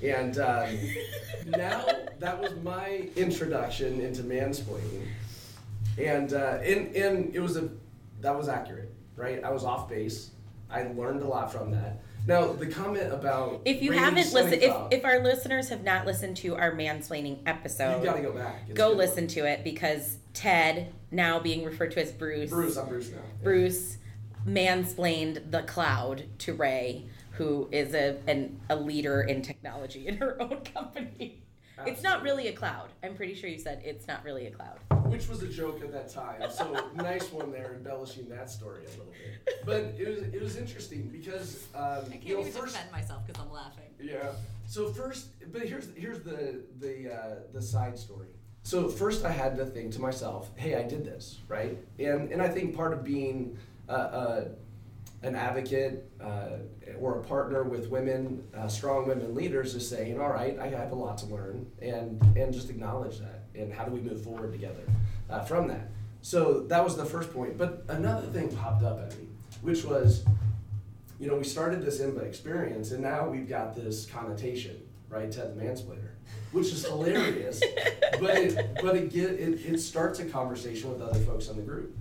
[0.03, 0.77] And um,
[1.45, 1.85] now
[2.19, 5.07] that was my introduction into mansplaining,
[5.97, 7.69] and uh, and and it was a
[8.21, 9.43] that was accurate, right?
[9.43, 10.31] I was off base.
[10.69, 12.01] I learned a lot from that.
[12.27, 16.37] Now the comment about If you haven't listened, if, if our listeners have not listened
[16.37, 18.63] to our mansplaining episode, you got to go back.
[18.67, 18.97] It's go one.
[18.97, 23.17] listen to it because Ted, now being referred to as Bruce, Bruce, I'm Bruce now.
[23.43, 23.97] Bruce
[24.47, 30.41] mansplained the cloud to Ray, who is a an, a leader in technology in her
[30.41, 31.41] own company.
[31.85, 32.89] It's not really a cloud.
[33.03, 34.77] I'm pretty sure you said it's not really a cloud.
[35.05, 36.41] Which was a joke at that time.
[36.51, 39.05] So nice one there, embellishing that story a little
[39.45, 39.65] bit.
[39.65, 42.91] But it was it was interesting because um, I can't you know even first defend
[42.91, 43.89] myself because I'm laughing.
[43.99, 44.33] yeah.
[44.65, 48.27] So first, but here's here's the the uh, the side story.
[48.63, 52.41] So first, I had to think to myself, "Hey, I did this, right?" And and
[52.41, 53.57] I think part of being
[53.89, 54.45] uh, uh,
[55.23, 56.57] an advocate uh,
[56.99, 60.91] or a partner with women, uh, strong women leaders, is saying, "All right, I have
[60.91, 63.43] a lot to learn," and and just acknowledge that.
[63.53, 64.83] And how do we move forward together
[65.29, 65.89] uh, from that?
[66.21, 67.57] So that was the first point.
[67.57, 69.27] But another thing popped up at me,
[69.61, 70.23] which was
[71.21, 75.31] you know, we started this IMBA experience, and now we've got this connotation, right?
[75.31, 76.09] Ted the mansplainer,
[76.51, 77.61] which is hilarious,
[78.19, 81.61] but it, but it, get, it it starts a conversation with other folks in the
[81.61, 81.95] group.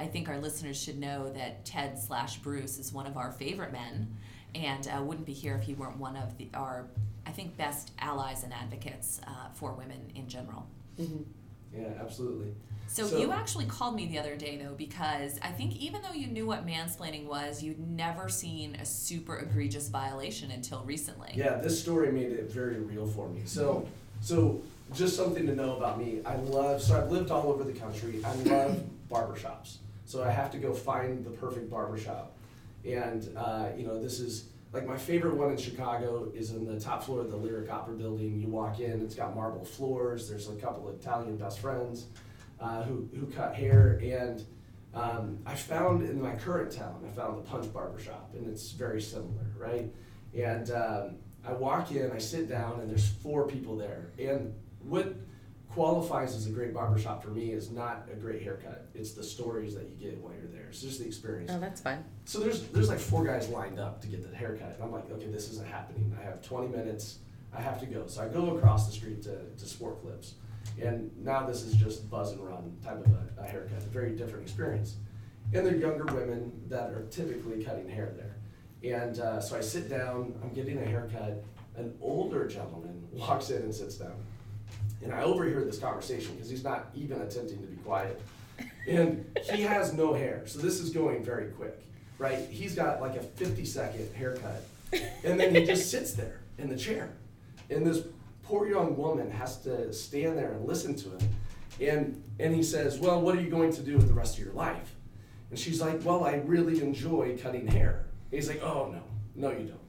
[0.00, 3.70] I think our listeners should know that Ted slash Bruce is one of our favorite
[3.70, 4.16] men,
[4.54, 6.86] and uh, wouldn't be here if he weren't one of the, our,
[7.26, 10.66] I think, best allies and advocates uh, for women in general.
[10.96, 12.54] Yeah, absolutely.
[12.86, 16.12] So, So- you actually called me the other day though because I think even though
[16.14, 21.32] you knew what mansplaining was, you'd never seen a super egregious violation until recently.
[21.36, 23.42] Yeah, this story made it very real for me.
[23.44, 23.86] So,
[24.22, 24.62] so
[24.94, 26.20] just something to know about me.
[26.24, 26.82] I love.
[26.82, 28.20] So I've lived all over the country.
[28.24, 29.76] I love barbershops.
[30.10, 32.36] So I have to go find the perfect barbershop,
[32.84, 36.80] and uh, you know this is like my favorite one in Chicago is in the
[36.80, 38.40] top floor of the Lyric Opera Building.
[38.40, 40.28] You walk in, it's got marble floors.
[40.28, 42.06] There's a couple of Italian best friends
[42.58, 44.44] uh, who who cut hair and.
[44.92, 49.00] Um, I found in my current town, I found the Punch Barbershop, and it's very
[49.00, 49.88] similar, right?
[50.34, 54.10] And um, I walk in, I sit down, and there's four people there.
[54.18, 55.14] And what
[55.72, 58.86] qualifies as a great barbershop for me is not a great haircut.
[58.94, 60.66] It's the stories that you get while you're there.
[60.68, 61.50] It's just the experience.
[61.54, 62.04] Oh, that's fun.
[62.24, 64.74] So there's there's like four guys lined up to get the haircut.
[64.74, 66.16] And I'm like, okay, this isn't happening.
[66.20, 67.18] I have 20 minutes.
[67.56, 68.06] I have to go.
[68.06, 70.34] So I go across the street to, to Sport Clips.
[70.80, 73.78] And now this is just buzz and run type of a, a haircut.
[73.78, 74.96] A very different experience.
[75.52, 78.36] And they're younger women that are typically cutting hair there.
[78.98, 81.44] And uh, so I sit down, I'm getting a haircut.
[81.76, 84.14] An older gentleman walks in and sits down.
[85.02, 88.20] And I overhear this conversation because he's not even attempting to be quiet.
[88.86, 91.80] And he has no hair, so this is going very quick,
[92.18, 92.46] right?
[92.50, 94.64] He's got like a 50 second haircut,
[95.24, 97.10] and then he just sits there in the chair.
[97.70, 98.02] And this
[98.42, 101.28] poor young woman has to stand there and listen to him.
[101.80, 104.44] And, and he says, Well, what are you going to do with the rest of
[104.44, 104.94] your life?
[105.50, 108.06] And she's like, Well, I really enjoy cutting hair.
[108.30, 109.02] And he's like, Oh, no,
[109.36, 109.79] no, you don't.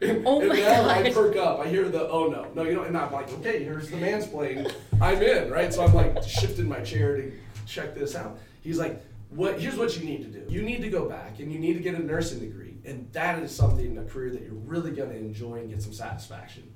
[0.00, 1.60] And, Oh and my now I perk up.
[1.60, 2.86] I hear the oh no, no, you don't.
[2.86, 4.72] And I'm like, okay, here's the mansplaining.
[5.00, 5.72] I'm in, right?
[5.72, 7.32] So I'm like shifting my chair to
[7.66, 8.38] check this out.
[8.60, 9.60] He's like, what?
[9.60, 10.52] Here's what you need to do.
[10.52, 13.42] You need to go back and you need to get a nursing degree, and that
[13.42, 16.72] is something a career that you're really going to enjoy and get some satisfaction.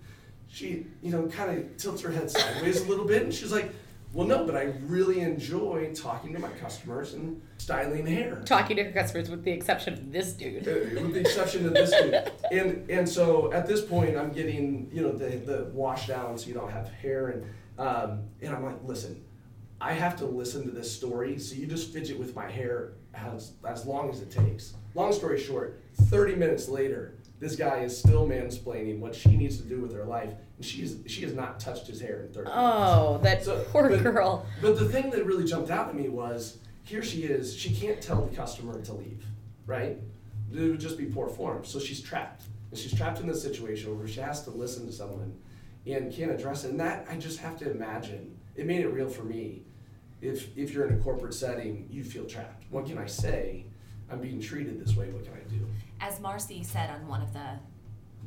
[0.49, 3.73] She, you know, kind of tilts her head sideways a little bit, and she's like,
[4.13, 8.85] well, no, but I really enjoy talking to my customers and styling hair Talking to
[8.85, 10.67] her customers with the exception of this dude.
[10.67, 12.33] uh, with the exception of this dude.
[12.53, 16.49] And and so at this point, I'm getting you know the the wash down so
[16.49, 17.45] you don't have hair and
[17.79, 19.23] um, and I'm like, listen,
[19.81, 23.53] I have to listen to this story, so you just fidget with my hair as
[23.67, 24.75] as long as it takes.
[24.95, 29.65] Long story short, 30 minutes later, this guy is still mansplaining what she needs to
[29.65, 32.53] do with her life, and she's she has not touched his hair in 30 minutes.
[32.55, 34.47] Oh, that So- poor but- girl.
[34.61, 38.01] But the thing that really jumped out at me was here she is, she can't
[38.01, 39.25] tell the customer to leave,
[39.67, 39.99] right?
[40.53, 41.65] It would just be poor form.
[41.65, 42.43] So she's trapped.
[42.71, 45.35] And she's trapped in this situation where she has to listen to someone
[45.87, 46.71] and can't address it.
[46.73, 48.37] And that I just have to imagine.
[48.57, 49.63] It made it real for me.
[50.21, 52.65] If if you're in a corporate setting, you feel trapped.
[52.71, 53.65] What can I say?
[54.11, 55.67] I'm being treated this way, what can I do?
[56.01, 57.59] As Marcy said on one of the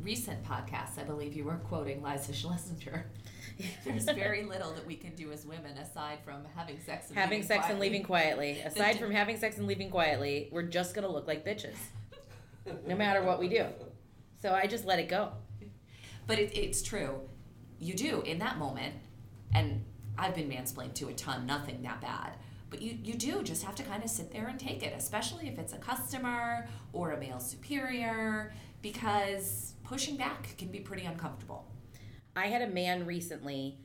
[0.01, 3.03] recent podcasts, I believe you were quoting Liza Shlesinger.
[3.85, 7.41] There's very little that we can do as women aside from having sex and Having
[7.41, 8.59] leaving sex and leaving quietly.
[8.65, 11.75] Aside from having sex and leaving quietly, we're just gonna look like bitches.
[12.87, 13.65] No matter what we do.
[14.41, 15.31] So I just let it go.
[16.27, 17.19] But it, it's true.
[17.79, 18.95] You do in that moment,
[19.53, 19.83] and
[20.17, 22.33] I've been mansplained to a ton, nothing that bad.
[22.73, 25.47] But you, you do just have to kind of sit there and take it, especially
[25.47, 31.67] if it's a customer or a male superior, because pushing back can be pretty uncomfortable.
[32.35, 33.77] I had a man recently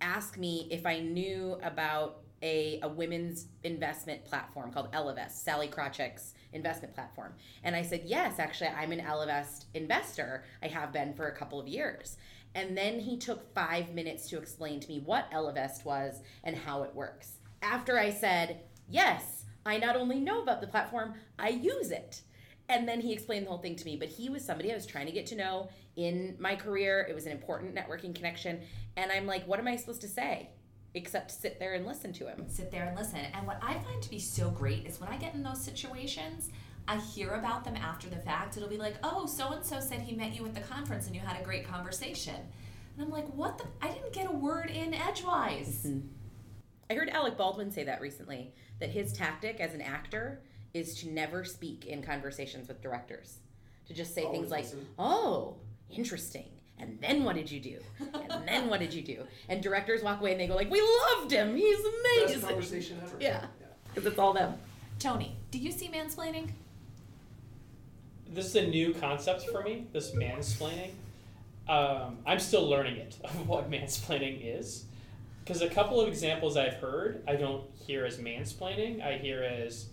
[0.00, 6.34] ask me if I knew about a, a women's investment platform called Ellevest, Sallie Krawcheck's
[6.52, 7.34] investment platform.
[7.62, 10.42] And I said, yes, actually, I'm an Ellevest investor.
[10.60, 12.16] I have been for a couple of years.
[12.56, 16.82] And then he took five minutes to explain to me what Ellevest was and how
[16.82, 17.38] it works.
[17.64, 22.20] After I said, yes, I not only know about the platform, I use it.
[22.68, 23.96] And then he explained the whole thing to me.
[23.96, 27.06] But he was somebody I was trying to get to know in my career.
[27.08, 28.60] It was an important networking connection.
[28.96, 30.50] And I'm like, what am I supposed to say?
[30.94, 32.44] Except sit there and listen to him.
[32.48, 33.20] sit there and listen.
[33.32, 36.50] And what I find to be so great is when I get in those situations,
[36.86, 38.56] I hear about them after the fact.
[38.56, 41.14] It'll be like, oh, so and so said he met you at the conference and
[41.14, 42.36] you had a great conversation.
[42.96, 43.64] And I'm like, what the?
[43.82, 45.84] I didn't get a word in edgewise.
[45.86, 46.06] Mm-hmm.
[46.90, 50.40] I heard Alec Baldwin say that recently that his tactic as an actor
[50.74, 53.38] is to never speak in conversations with directors.
[53.86, 54.86] To just say Always things like, listen.
[54.98, 55.56] oh,
[55.90, 56.48] interesting.
[56.78, 57.78] And then what did you do?
[58.12, 59.22] And then what did you do?
[59.48, 61.54] And directors walk away and they go like, we loved him.
[61.56, 62.48] He's amazing." Best amazing.
[62.48, 63.16] conversation ever.
[63.20, 63.46] Yeah.
[63.94, 64.54] Because it's all them.
[64.98, 66.50] Tony, do you see mansplaining?
[68.28, 69.86] This is a new concept for me.
[69.92, 70.90] This mansplaining.
[71.68, 74.84] Um, I'm still learning it of what mansplaining is,
[75.44, 79.04] because a couple of examples I've heard I don't hear as mansplaining.
[79.04, 79.86] I hear as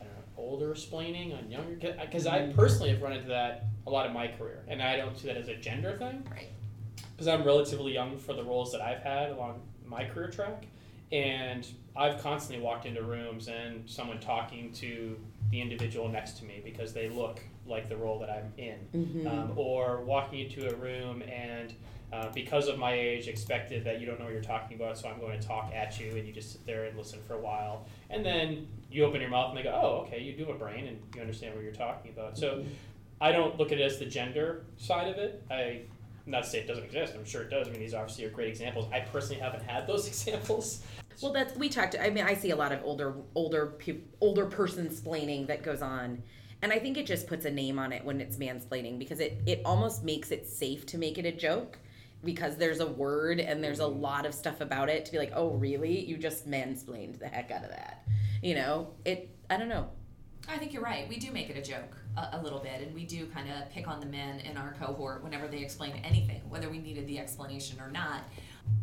[0.00, 1.94] I don't know older splaining on younger.
[2.00, 5.16] Because I personally have run into that a lot in my career, and I don't
[5.18, 6.48] see that as a gender thing Right.
[7.12, 10.64] because I'm relatively young for the roles that I've had along my career track,
[11.12, 11.66] and
[11.96, 15.18] I've constantly walked into rooms and someone talking to
[15.50, 19.52] the individual next to me because they look like the role that I'm in, um,
[19.56, 21.72] or walking into a room and
[22.12, 25.08] uh, because of my age, expected that you don't know what you're talking about, so
[25.08, 27.40] I'm going to talk at you, and you just sit there and listen for a
[27.40, 30.56] while, and then you open your mouth and they go, "Oh, okay, you do have
[30.56, 32.64] a brain and you understand what you're talking about." So.
[33.22, 35.42] I don't look at it as the gender side of it.
[35.50, 35.82] I
[36.26, 37.14] not to say it doesn't exist.
[37.14, 37.68] I'm sure it does.
[37.68, 38.86] I mean, these obviously are great examples.
[38.92, 40.82] I personally haven't had those examples.
[41.20, 41.96] Well, that's we talked.
[42.00, 43.74] I mean, I see a lot of older, older,
[44.20, 46.22] older person splaining that goes on,
[46.62, 49.40] and I think it just puts a name on it when it's mansplaining because it
[49.46, 51.78] it almost makes it safe to make it a joke
[52.24, 55.32] because there's a word and there's a lot of stuff about it to be like,
[55.34, 56.04] oh, really?
[56.04, 58.06] You just mansplained the heck out of that,
[58.42, 58.88] you know?
[59.04, 59.34] It.
[59.48, 59.88] I don't know.
[60.48, 61.08] I think you're right.
[61.08, 63.70] We do make it a joke a, a little bit, and we do kind of
[63.70, 67.18] pick on the men in our cohort whenever they explain anything, whether we needed the
[67.18, 68.22] explanation or not.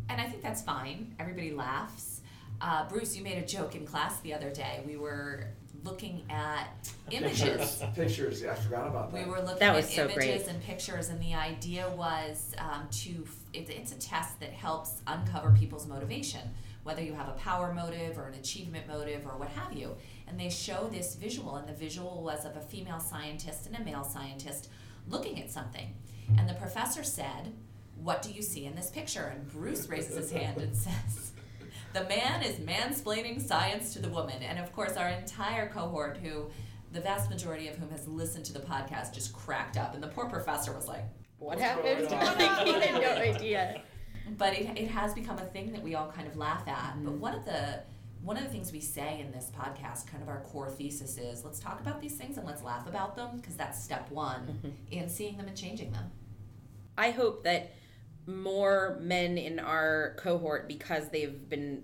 [0.08, 1.14] And I think that's fine.
[1.18, 2.22] Everybody laughs.
[2.60, 4.82] Uh, Bruce, you made a joke in class the other day.
[4.86, 5.48] We were
[5.88, 6.68] looking at
[7.10, 7.82] images.
[7.94, 9.28] Pictures, yeah, I forgot about We that.
[9.28, 10.48] were looking That was at so images great.
[10.48, 13.26] and pictures, and the idea was um, to.
[13.52, 16.42] It, it's a test that helps uncover people's motivation,
[16.82, 19.96] whether you have a power motive or an achievement motive or what have you.
[20.26, 23.82] And they show this visual, and the visual was of a female scientist and a
[23.84, 24.68] male scientist
[25.08, 25.94] looking at something.
[26.36, 27.52] And the professor said,
[28.02, 29.32] What do you see in this picture?
[29.34, 31.32] And Bruce raises his hand and says,
[31.94, 34.42] The man is mansplaining science to the woman.
[34.42, 36.46] And of course, our entire cohort, who
[36.92, 39.94] the vast majority of whom has listened to the podcast, just cracked up.
[39.94, 41.04] And the poor professor was like,
[41.38, 42.08] What happened?
[42.08, 42.20] going
[42.66, 43.82] he had no idea.
[44.36, 46.94] but it, it has become a thing that we all kind of laugh at.
[47.02, 47.18] But Mhm.
[47.20, 47.80] one of the
[48.22, 51.44] one of the things we say in this podcast, kind of our core thesis is
[51.44, 55.08] let's talk about these things and let's laugh about them because that's step one in
[55.08, 56.10] seeing them and changing them.
[56.98, 57.70] I hope that
[58.28, 61.82] more men in our cohort, because they've been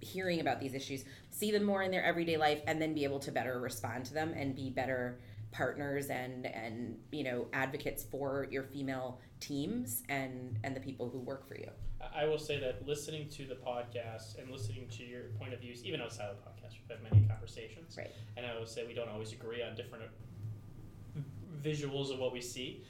[0.00, 3.18] hearing about these issues, see them more in their everyday life and then be able
[3.20, 5.18] to better respond to them and be better
[5.52, 11.18] partners and and you know advocates for your female teams and and the people who
[11.20, 11.70] work for you.
[12.14, 15.84] I will say that listening to the podcast and listening to your point of views,
[15.84, 17.96] even outside of the podcast, we've had many conversations.
[17.96, 18.10] Right.
[18.36, 21.20] And I will say we don't always agree on different uh,
[21.62, 22.84] visuals of what we see.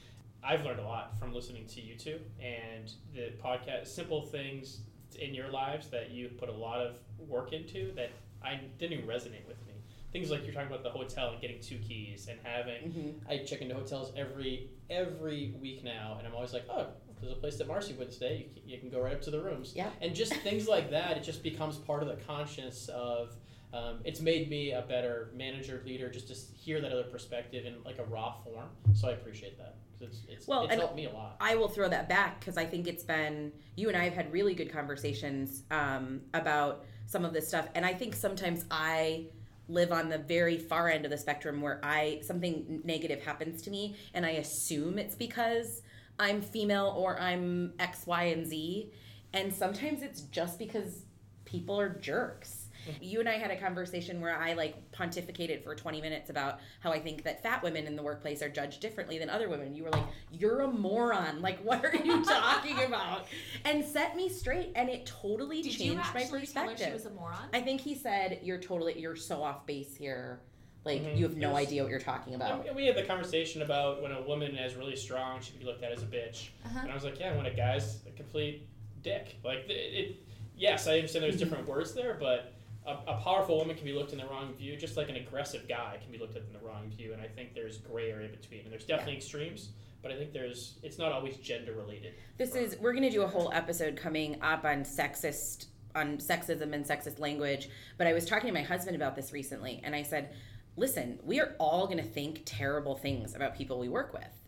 [0.45, 4.81] I've learned a lot from listening to you two and the podcast, simple things
[5.19, 8.11] in your lives that you put a lot of work into that
[8.43, 9.73] I didn't even resonate with me.
[10.11, 13.29] Things like you're talking about the hotel and getting two keys and having Mm-hmm.
[13.29, 16.87] I check into hotels every every week now, and I'm always like, oh,
[17.19, 18.47] there's a place that Marcy went today.
[18.47, 19.73] You can, you can go right up to the rooms.
[19.75, 19.89] Yeah.
[20.01, 23.35] And just things like that, it just becomes part of the conscience of.
[23.73, 27.75] Um, it's made me a better manager, leader, just to hear that other perspective in
[27.83, 28.69] like a raw form.
[28.93, 29.75] So I appreciate that
[30.05, 31.37] it's it's, Well, it's helped me a lot.
[31.39, 34.31] I will throw that back because I think it's been you and I have had
[34.31, 39.27] really good conversations um, about some of this stuff, and I think sometimes I
[39.67, 43.71] live on the very far end of the spectrum where I something negative happens to
[43.71, 45.81] me, and I assume it's because
[46.19, 48.91] I'm female or I'm X, Y, and Z,
[49.33, 51.05] and sometimes it's just because
[51.45, 52.64] people are jerks.
[53.01, 56.91] You and I had a conversation where I like pontificated for 20 minutes about how
[56.91, 59.73] I think that fat women in the workplace are judged differently than other women.
[59.75, 61.41] You were like, "You're a moron.
[61.41, 63.25] Like what are you talking about?"
[63.63, 66.87] And set me straight and it totally Did changed you my actually tell her perspective.
[66.87, 67.49] she was a moron?
[67.53, 70.39] I think he said, "You're totally you're so off base here.
[70.83, 71.17] Like Mhm.
[71.17, 71.67] you have no Yes.
[71.67, 74.75] idea what you're talking about." And we had the conversation about when a woman is
[74.75, 76.49] really strong, she can be looked at as a bitch.
[76.65, 76.79] Uh-huh.
[76.83, 78.67] And I was like, yeah, when a guy's a complete
[79.01, 79.37] dick.
[79.43, 80.15] Like, it, it
[80.55, 82.53] yes, I understand there's different words there, but
[82.85, 85.67] a, a powerful woman can be looked in the wrong view, just like an aggressive
[85.67, 87.13] guy can be looked at in the wrong view.
[87.13, 88.61] And I think there's gray area between.
[88.61, 89.69] And there's definitely extremes,
[90.01, 92.13] but I think there's, it's not always gender related.
[92.37, 96.85] This is we're gonna do a whole episode coming up on sexist on sexism and
[96.85, 97.69] sexist language.
[97.97, 100.33] But I was talking to my husband about this recently, and I said,
[100.75, 104.41] "Listen, we are all gonna think terrible things about people we work with.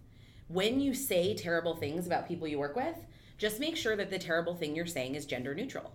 [0.50, 2.98] When you say terrible things about people you work with,
[3.38, 5.94] just make sure that the terrible thing you're saying is gender neutral.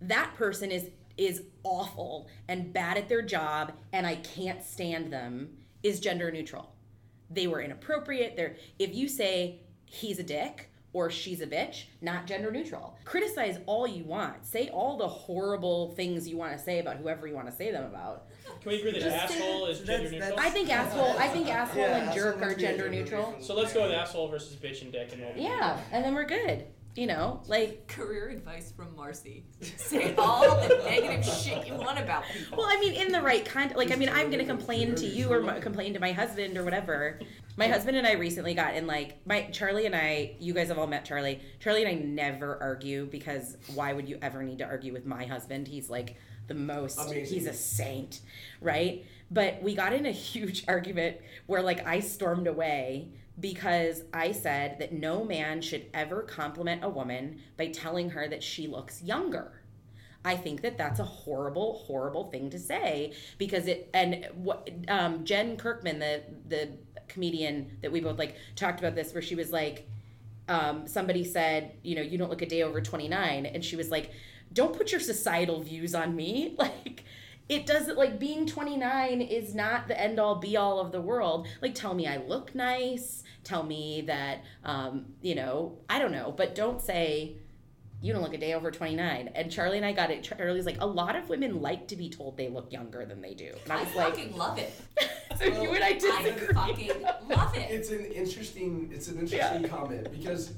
[0.00, 0.90] That person is
[1.20, 5.50] is awful and bad at their job, and I can't stand them.
[5.82, 6.74] Is gender neutral."
[7.32, 8.34] they were inappropriate.
[8.36, 12.98] They're if you say he's a dick or she's a bitch, not gender neutral.
[13.04, 14.44] Criticize all you want.
[14.44, 17.70] Say all the horrible things you want to say about whoever you want to say
[17.70, 18.26] them about.
[18.60, 20.40] Can we agree that Just- asshole is gender that's- neutral?
[20.40, 21.16] I think asshole.
[21.18, 23.26] I think asshole Yeah, and jerk asshole are gender gender neutral.
[23.26, 23.42] neutral.
[23.44, 26.16] so let's go with asshole versus bitch and dick and what we Yeah, and then
[26.16, 26.66] we're good.
[27.00, 29.46] You know, like Career advice from Marcy.
[29.62, 32.58] Say all the negative shit you want about people.
[32.58, 33.70] Well, I mean, in the right kind.
[33.70, 36.12] Of like, I mean, I'm going to complain to you or m- complain to my
[36.12, 37.18] husband or whatever.
[37.56, 40.36] My husband and I recently got in like my Charlie and I.
[40.40, 41.40] You guys have all met Charlie.
[41.58, 45.24] Charlie and I never argue because why would you ever need to argue with my
[45.24, 45.68] husband?
[45.68, 46.16] He's like
[46.48, 47.00] the most.
[47.00, 47.34] Amazing.
[47.34, 48.20] He's a saint,
[48.60, 49.06] right?
[49.30, 53.08] But we got in a huge argument where like I stormed away
[53.40, 58.42] because I said that no man should ever compliment a woman by telling her that
[58.42, 59.52] she looks younger.
[60.24, 65.24] I think that that's a horrible, horrible thing to say because it and what um,
[65.24, 66.70] Jen Kirkman, the the
[67.08, 69.88] comedian that we both like, talked about this where she was like,
[70.48, 73.76] um, somebody said, you know, you don't look a day over twenty nine, and she
[73.76, 74.10] was like,
[74.52, 77.04] don't put your societal views on me, like.
[77.50, 81.48] It doesn't like being 29 is not the end all be all of the world.
[81.60, 83.24] Like, tell me I look nice.
[83.42, 87.34] Tell me that, um, you know, I don't know, but don't say,
[88.00, 90.80] you don't look a day over 29 and charlie and i got it charlie's like
[90.80, 93.72] a lot of women like to be told they look younger than they do and
[93.74, 94.72] i I was like fucking love it.
[95.36, 97.70] so you and i I fucking love it.
[97.70, 98.90] It's an interesting.
[98.90, 100.52] It's an interesting comment because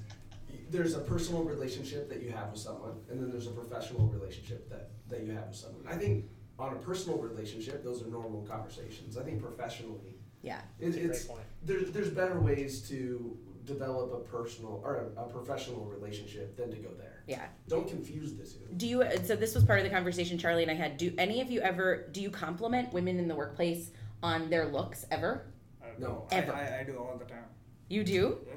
[0.71, 4.71] there's a personal relationship that you have with someone, and then there's a professional relationship
[4.71, 5.85] that that you have with someone.
[5.87, 6.27] I think
[6.59, 9.17] on a personal relationship, those are normal conversations.
[9.17, 11.29] I think professionally, yeah it, That's a great it's
[11.65, 16.77] there's there's better ways to develop a personal or a, a professional relationship than to
[16.77, 17.23] go there.
[17.29, 17.47] Yeah.
[17.69, 18.59] Don't confuse the two.
[18.77, 19.05] Do you?
[19.25, 20.97] So this was part of the conversation Charlie and I had.
[20.97, 22.09] Do any of you ever?
[22.13, 23.91] Do you compliment women in the workplace
[24.23, 25.47] on their looks ever?
[25.81, 26.07] I No.
[26.09, 26.27] know.
[26.33, 26.53] I, Ever.
[26.53, 27.45] I, I do all the time.
[27.89, 28.39] You do?
[28.47, 28.55] Yeah.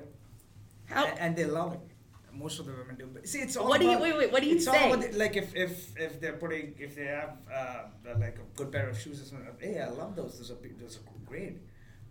[0.86, 1.06] How?
[1.06, 1.80] And, and they love it.
[2.38, 3.08] Most of the women do.
[3.14, 4.78] But see, it's all What do you- about, wait, wait, what do you it's say?
[4.86, 7.84] All about the, like if, if if they're putting if they have uh,
[8.20, 9.48] like a good pair of shoes or something.
[9.60, 10.38] Hey, I love those.
[10.38, 11.58] Those are be- those are great.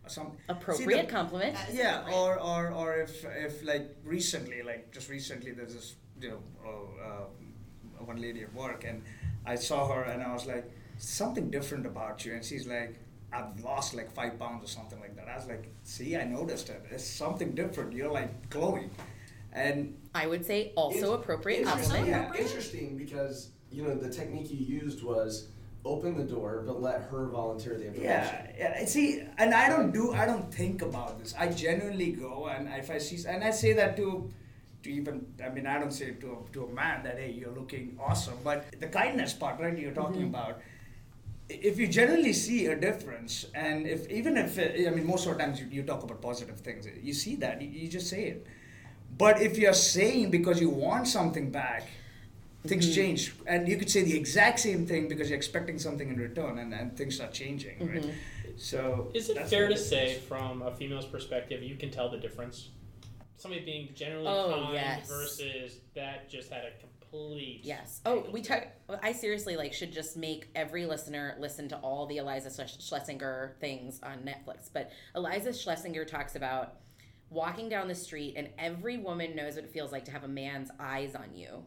[0.05, 1.57] Or some Appropriate See, the- compliment.
[1.73, 2.17] Yeah, appropriate.
[2.19, 7.07] or, or or if if like recently, like just recently, there's this you know uh,
[7.07, 9.03] uh, one lady at work, and
[9.47, 10.65] I saw her, and I was like,
[10.99, 12.95] something different about you, and she's like.
[13.37, 15.27] I've lost like five pounds or something like that.
[15.27, 16.81] I was like, see, I noticed it.
[16.93, 17.93] It's something different.
[17.93, 18.91] You're like glowing.
[19.55, 22.09] And I would say also Int- appropriate compliment.
[22.09, 25.49] Yeah, interesting because you know the technique you used was
[25.85, 28.05] open the door, but let her volunteer the information.
[28.05, 28.79] Yeah, yeah.
[28.79, 31.35] and See, and I don't do, I don't think about this.
[31.39, 34.31] I genuinely go, and if I see, and I say that to,
[34.83, 37.33] to even, I mean, I don't say it to a, to a man that hey,
[37.33, 39.77] you're looking awesome, but the kindness part, right?
[39.77, 40.35] You're talking mm-hmm.
[40.35, 40.61] about.
[41.51, 45.37] If you generally see a difference, and if even if it, I mean, most of
[45.37, 48.25] the times you, you talk about positive things, you see that you, you just say
[48.25, 48.47] it.
[49.17, 51.89] But if you're saying because you want something back,
[52.67, 52.95] things Mm-hmm.
[52.95, 56.59] change and you could say the exact same thing because you're expecting something in return
[56.59, 58.51] and, and things are changing right Mm-hmm.
[58.57, 60.23] so Is it fair to it say, is.
[60.23, 62.71] from a female's perspective, you can tell the difference?
[63.37, 65.07] Somebody being generally Oh, kind yes.
[65.07, 67.61] versus that just had a complete.
[67.65, 68.01] Yes.
[68.07, 68.69] Oh, we to talk.
[69.03, 74.01] I seriously like should just make every listener listen to all the Iliza Shlesinger things
[74.03, 74.71] on Netflix.
[74.73, 76.77] But Iliza Shlesinger talks about
[77.35, 80.29] walking down the street, and every woman knows what it feels like to have a
[80.29, 81.65] man's eyes on you.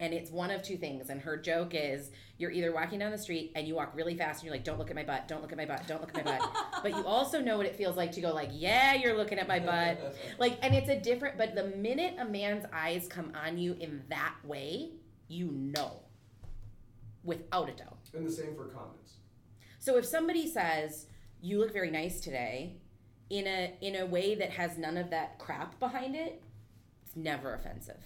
[0.00, 1.10] And it's one of two things.
[1.10, 4.40] And her joke is you're either walking down the street and you walk really fast
[4.40, 6.16] and you're like, don't look at my butt, don't look at my butt, don't look
[6.16, 6.54] at my butt.
[6.84, 9.48] but you also know what it feels like to go like, yeah, you're looking at
[9.48, 10.16] my butt.
[10.38, 14.04] Like, and it's a different, but the minute a man's eyes come on you in
[14.08, 14.90] that way,
[15.26, 16.00] you know.
[17.24, 17.98] Without a doubt.
[18.14, 19.14] And the same for comments.
[19.80, 21.06] So if somebody says,
[21.40, 22.76] you look very nice today,
[23.30, 26.40] in a in a way that has none of that crap behind it,
[27.04, 27.96] it's never offensive.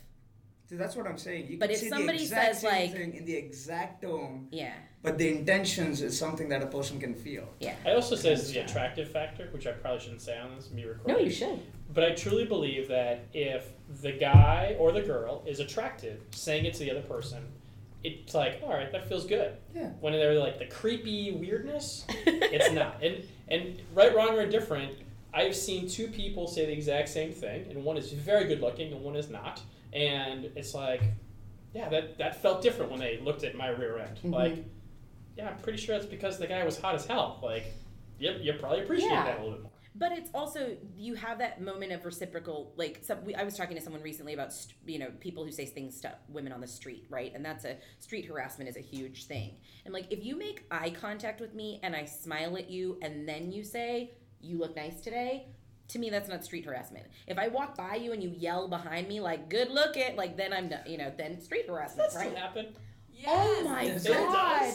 [0.68, 2.70] See, that's what i'm saying you But can if say somebody the exact says, same
[2.70, 4.72] like- thing in the exact tone Yeah.
[5.02, 7.74] but the intentions is something that a person can feel Yeah.
[7.84, 10.76] I also say it's the attractive factor, which I probably shouldn't say on this and
[10.76, 11.12] be recorded.
[11.12, 11.60] No, you should.
[11.92, 13.68] But I truly believe that if
[14.00, 17.42] the guy or the girl is attractive, saying it to the other person,
[18.02, 19.54] it's like, all right, that feels good.
[19.74, 19.90] Yeah.
[20.00, 23.02] When they're like the creepy weirdness, it's not.
[23.02, 24.92] And and right, wrong, or indifferent,
[25.34, 28.92] I've seen two people say the exact same thing, and one is very good looking
[28.92, 29.60] and one is not.
[29.92, 31.02] And it's like,
[31.74, 34.16] yeah, that that felt different when they looked at my rear end.
[34.18, 34.30] Mm-hmm.
[34.34, 34.64] Like,
[35.36, 37.40] yeah, I'm pretty sure that's because the guy was hot as hell.
[37.42, 37.64] Like,
[38.18, 39.24] yep, you probably appreciate Yeah.
[39.24, 39.72] that a little bit more.
[39.94, 42.72] But it's also you have that moment of reciprocal.
[42.76, 45.50] Like some, we, I was talking to someone recently about st- you know people who
[45.52, 47.30] say things to women on the street, right?
[47.34, 49.56] And that's a street harassment is a huge thing.
[49.84, 53.28] And like if you make eye contact with me and I smile at you and
[53.28, 54.12] then you say
[54.42, 55.46] you look nice today,
[55.88, 57.06] to me that's not street harassment.
[57.26, 60.36] If I walk by you and you yell behind me like good look it, like
[60.36, 62.32] then I'm done- you know then street harassment, That's right?
[62.32, 62.68] what happened.
[63.14, 63.28] Yes.
[63.30, 64.74] Oh my It god!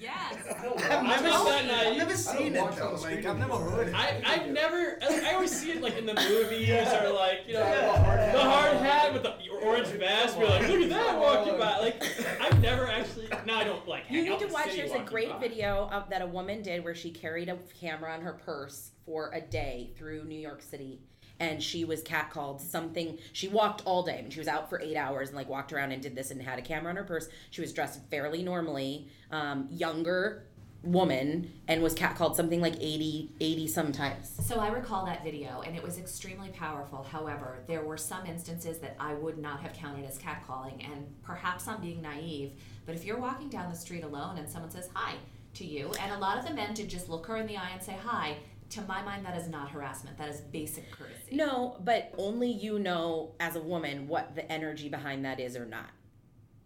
[0.00, 0.02] Does.
[0.02, 0.54] Yes.
[0.90, 1.70] I've never, seen.
[1.70, 3.00] I've never seen it walk down though.
[3.02, 3.90] Like, I've never heard it.
[3.90, 3.94] it.
[3.96, 7.60] I, I've never, I always see it like in the movies or like, you know,
[7.60, 8.32] Yeah, the, the hard hat.
[8.32, 10.38] the hard hat with the orange vest.
[10.38, 11.78] Be like, look at that walking by.
[11.78, 12.02] Like,
[12.40, 14.74] I've never actually, now I don't like You need to watch.
[14.74, 15.38] There's a great by.
[15.38, 19.30] video of, that a woman did where she carried a camera on her purse for
[19.32, 21.00] a day through New York City,
[21.40, 22.60] and she was catcalled.
[22.60, 24.18] Something she walked all day.
[24.18, 26.30] I mean, she was out for eight hours and like walked around and did this
[26.30, 27.28] and had a camera on her purse.
[27.50, 30.44] She was dressed fairly normally, um, younger
[30.82, 34.32] woman, and was catcalled something like 80, 80 sometimes.
[34.46, 37.02] So I recall that video, and it was extremely powerful.
[37.02, 41.66] However, there were some instances that I would not have counted as catcalling, and perhaps
[41.66, 42.52] I'm being naive.
[42.84, 45.14] But if you're walking down the street alone and someone says hi
[45.54, 47.70] to you, and a lot of the men did just look her in the eye
[47.72, 48.36] and say hi,
[48.70, 50.18] to my mind, that is not harassment.
[50.18, 51.36] That is basic courtesy.
[51.36, 55.66] No, but only you know as a woman what the energy behind that is or
[55.66, 55.90] not,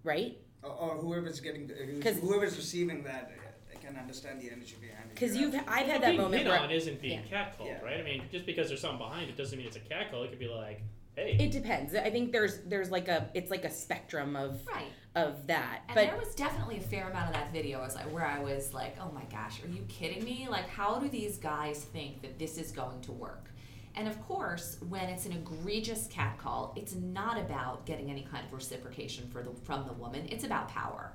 [0.05, 0.38] right?
[0.62, 3.32] Or, or whoever's getting, the, who's- 'Cause- whoever's receiving that
[3.74, 5.14] uh, can understand the energy behind it.
[5.14, 7.44] Because You're you've I've had But that being moment hit where on isn't being Yeah.
[7.46, 7.80] catcalled, Yeah.
[7.82, 8.01] right?
[8.01, 10.22] I mean, just because there's something behind it doesn't mean it's a catcall.
[10.24, 10.82] It could be like,
[11.17, 11.95] hey, It depends.
[11.95, 14.93] I think there's there's like a it's like a spectrum of Right.
[15.15, 15.83] of that.
[15.89, 18.39] And but there was definitely a fair amount of that video was like, where I
[18.39, 20.47] was like, oh my gosh, are you kidding me?
[20.49, 23.51] Like, how do these guys think that this is going to work?
[23.97, 28.53] And of course, when it's an egregious catcall, it's not about getting any kind of
[28.53, 30.27] reciprocation for the, from the woman.
[30.31, 31.13] It's about power.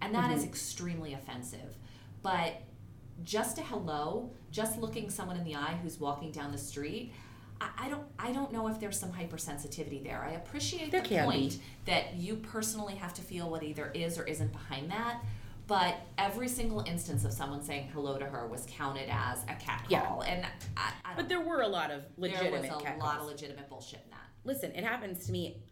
[0.00, 0.48] And that is mm-hmm.
[0.48, 1.78] extremely offensive.
[2.22, 2.60] But
[3.22, 7.12] just a hello, just looking someone in the eye who's walking down the street,
[7.78, 10.22] I, don't I don't know if there's some hypersensitivity there.
[10.26, 11.32] I appreciate There the can be.
[11.32, 15.22] point that you personally have to feel what either is or isn't behind that.
[15.66, 20.22] But every single instance of someone saying hello to her was counted as a catcall,
[20.24, 20.32] Yeah.
[20.32, 20.46] and
[20.76, 22.62] I, I But there were a lot of legitimate.
[22.62, 24.18] there was a lot of legitimate bullshit in that.
[24.44, 25.62] Listen, it happens to me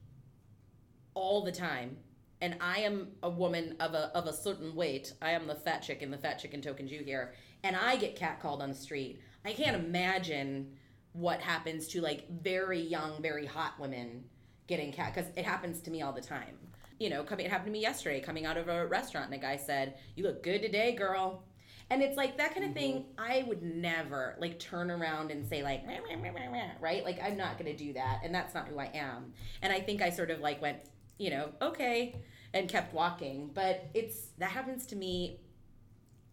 [1.14, 1.97] all the time.
[2.43, 5.12] And I am a woman of a of a certain weight.
[5.20, 7.34] I am the fat chick in the fat chicken token Jew here.
[7.62, 9.20] And I get catcalled on the street.
[9.45, 10.72] I can't imagine
[11.13, 14.25] what happens to like very young, very hot women
[14.67, 16.57] getting cat because it happens to me all the time.
[16.99, 19.39] You know, coming it happened to me yesterday, coming out of a restaurant and a
[19.39, 21.45] guy said, You look good today, girl.
[21.91, 22.79] And it's like that kind of mm-hmm.
[22.79, 23.05] thing.
[23.19, 27.05] I would never like turn around and say like, "Rah, rah, rah, rah, rah," right?
[27.05, 29.33] Like I'm not gonna do that, and that's not who I am.
[29.61, 30.79] And I think I sort of like went,
[31.19, 32.15] you know, okay,
[32.55, 33.51] and kept walking.
[33.53, 35.41] But it's that happens to me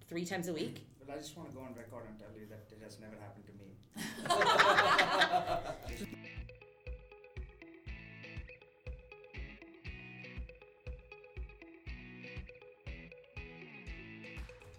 [0.08, 0.86] three times a week.
[1.00, 3.16] But I just want to go on record and tell you that it has never
[3.16, 3.37] happened.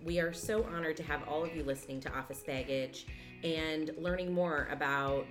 [0.04, 3.06] We are so honored to have all of you listening to Office Baggage
[3.44, 5.26] and learning more about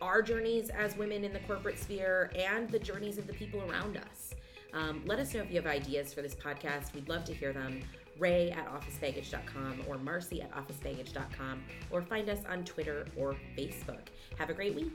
[0.00, 3.98] our journeys as women in the corporate sphere and the journeys of the people around
[3.98, 4.34] us.
[4.72, 6.94] Um, let us know if you have ideas for this podcast.
[6.94, 7.82] We'd love to hear them.
[8.18, 14.08] Ray at officebaggage.com or Marcy at officebaggage.com or find us on Twitter or Facebook.
[14.38, 14.92] Have a great week.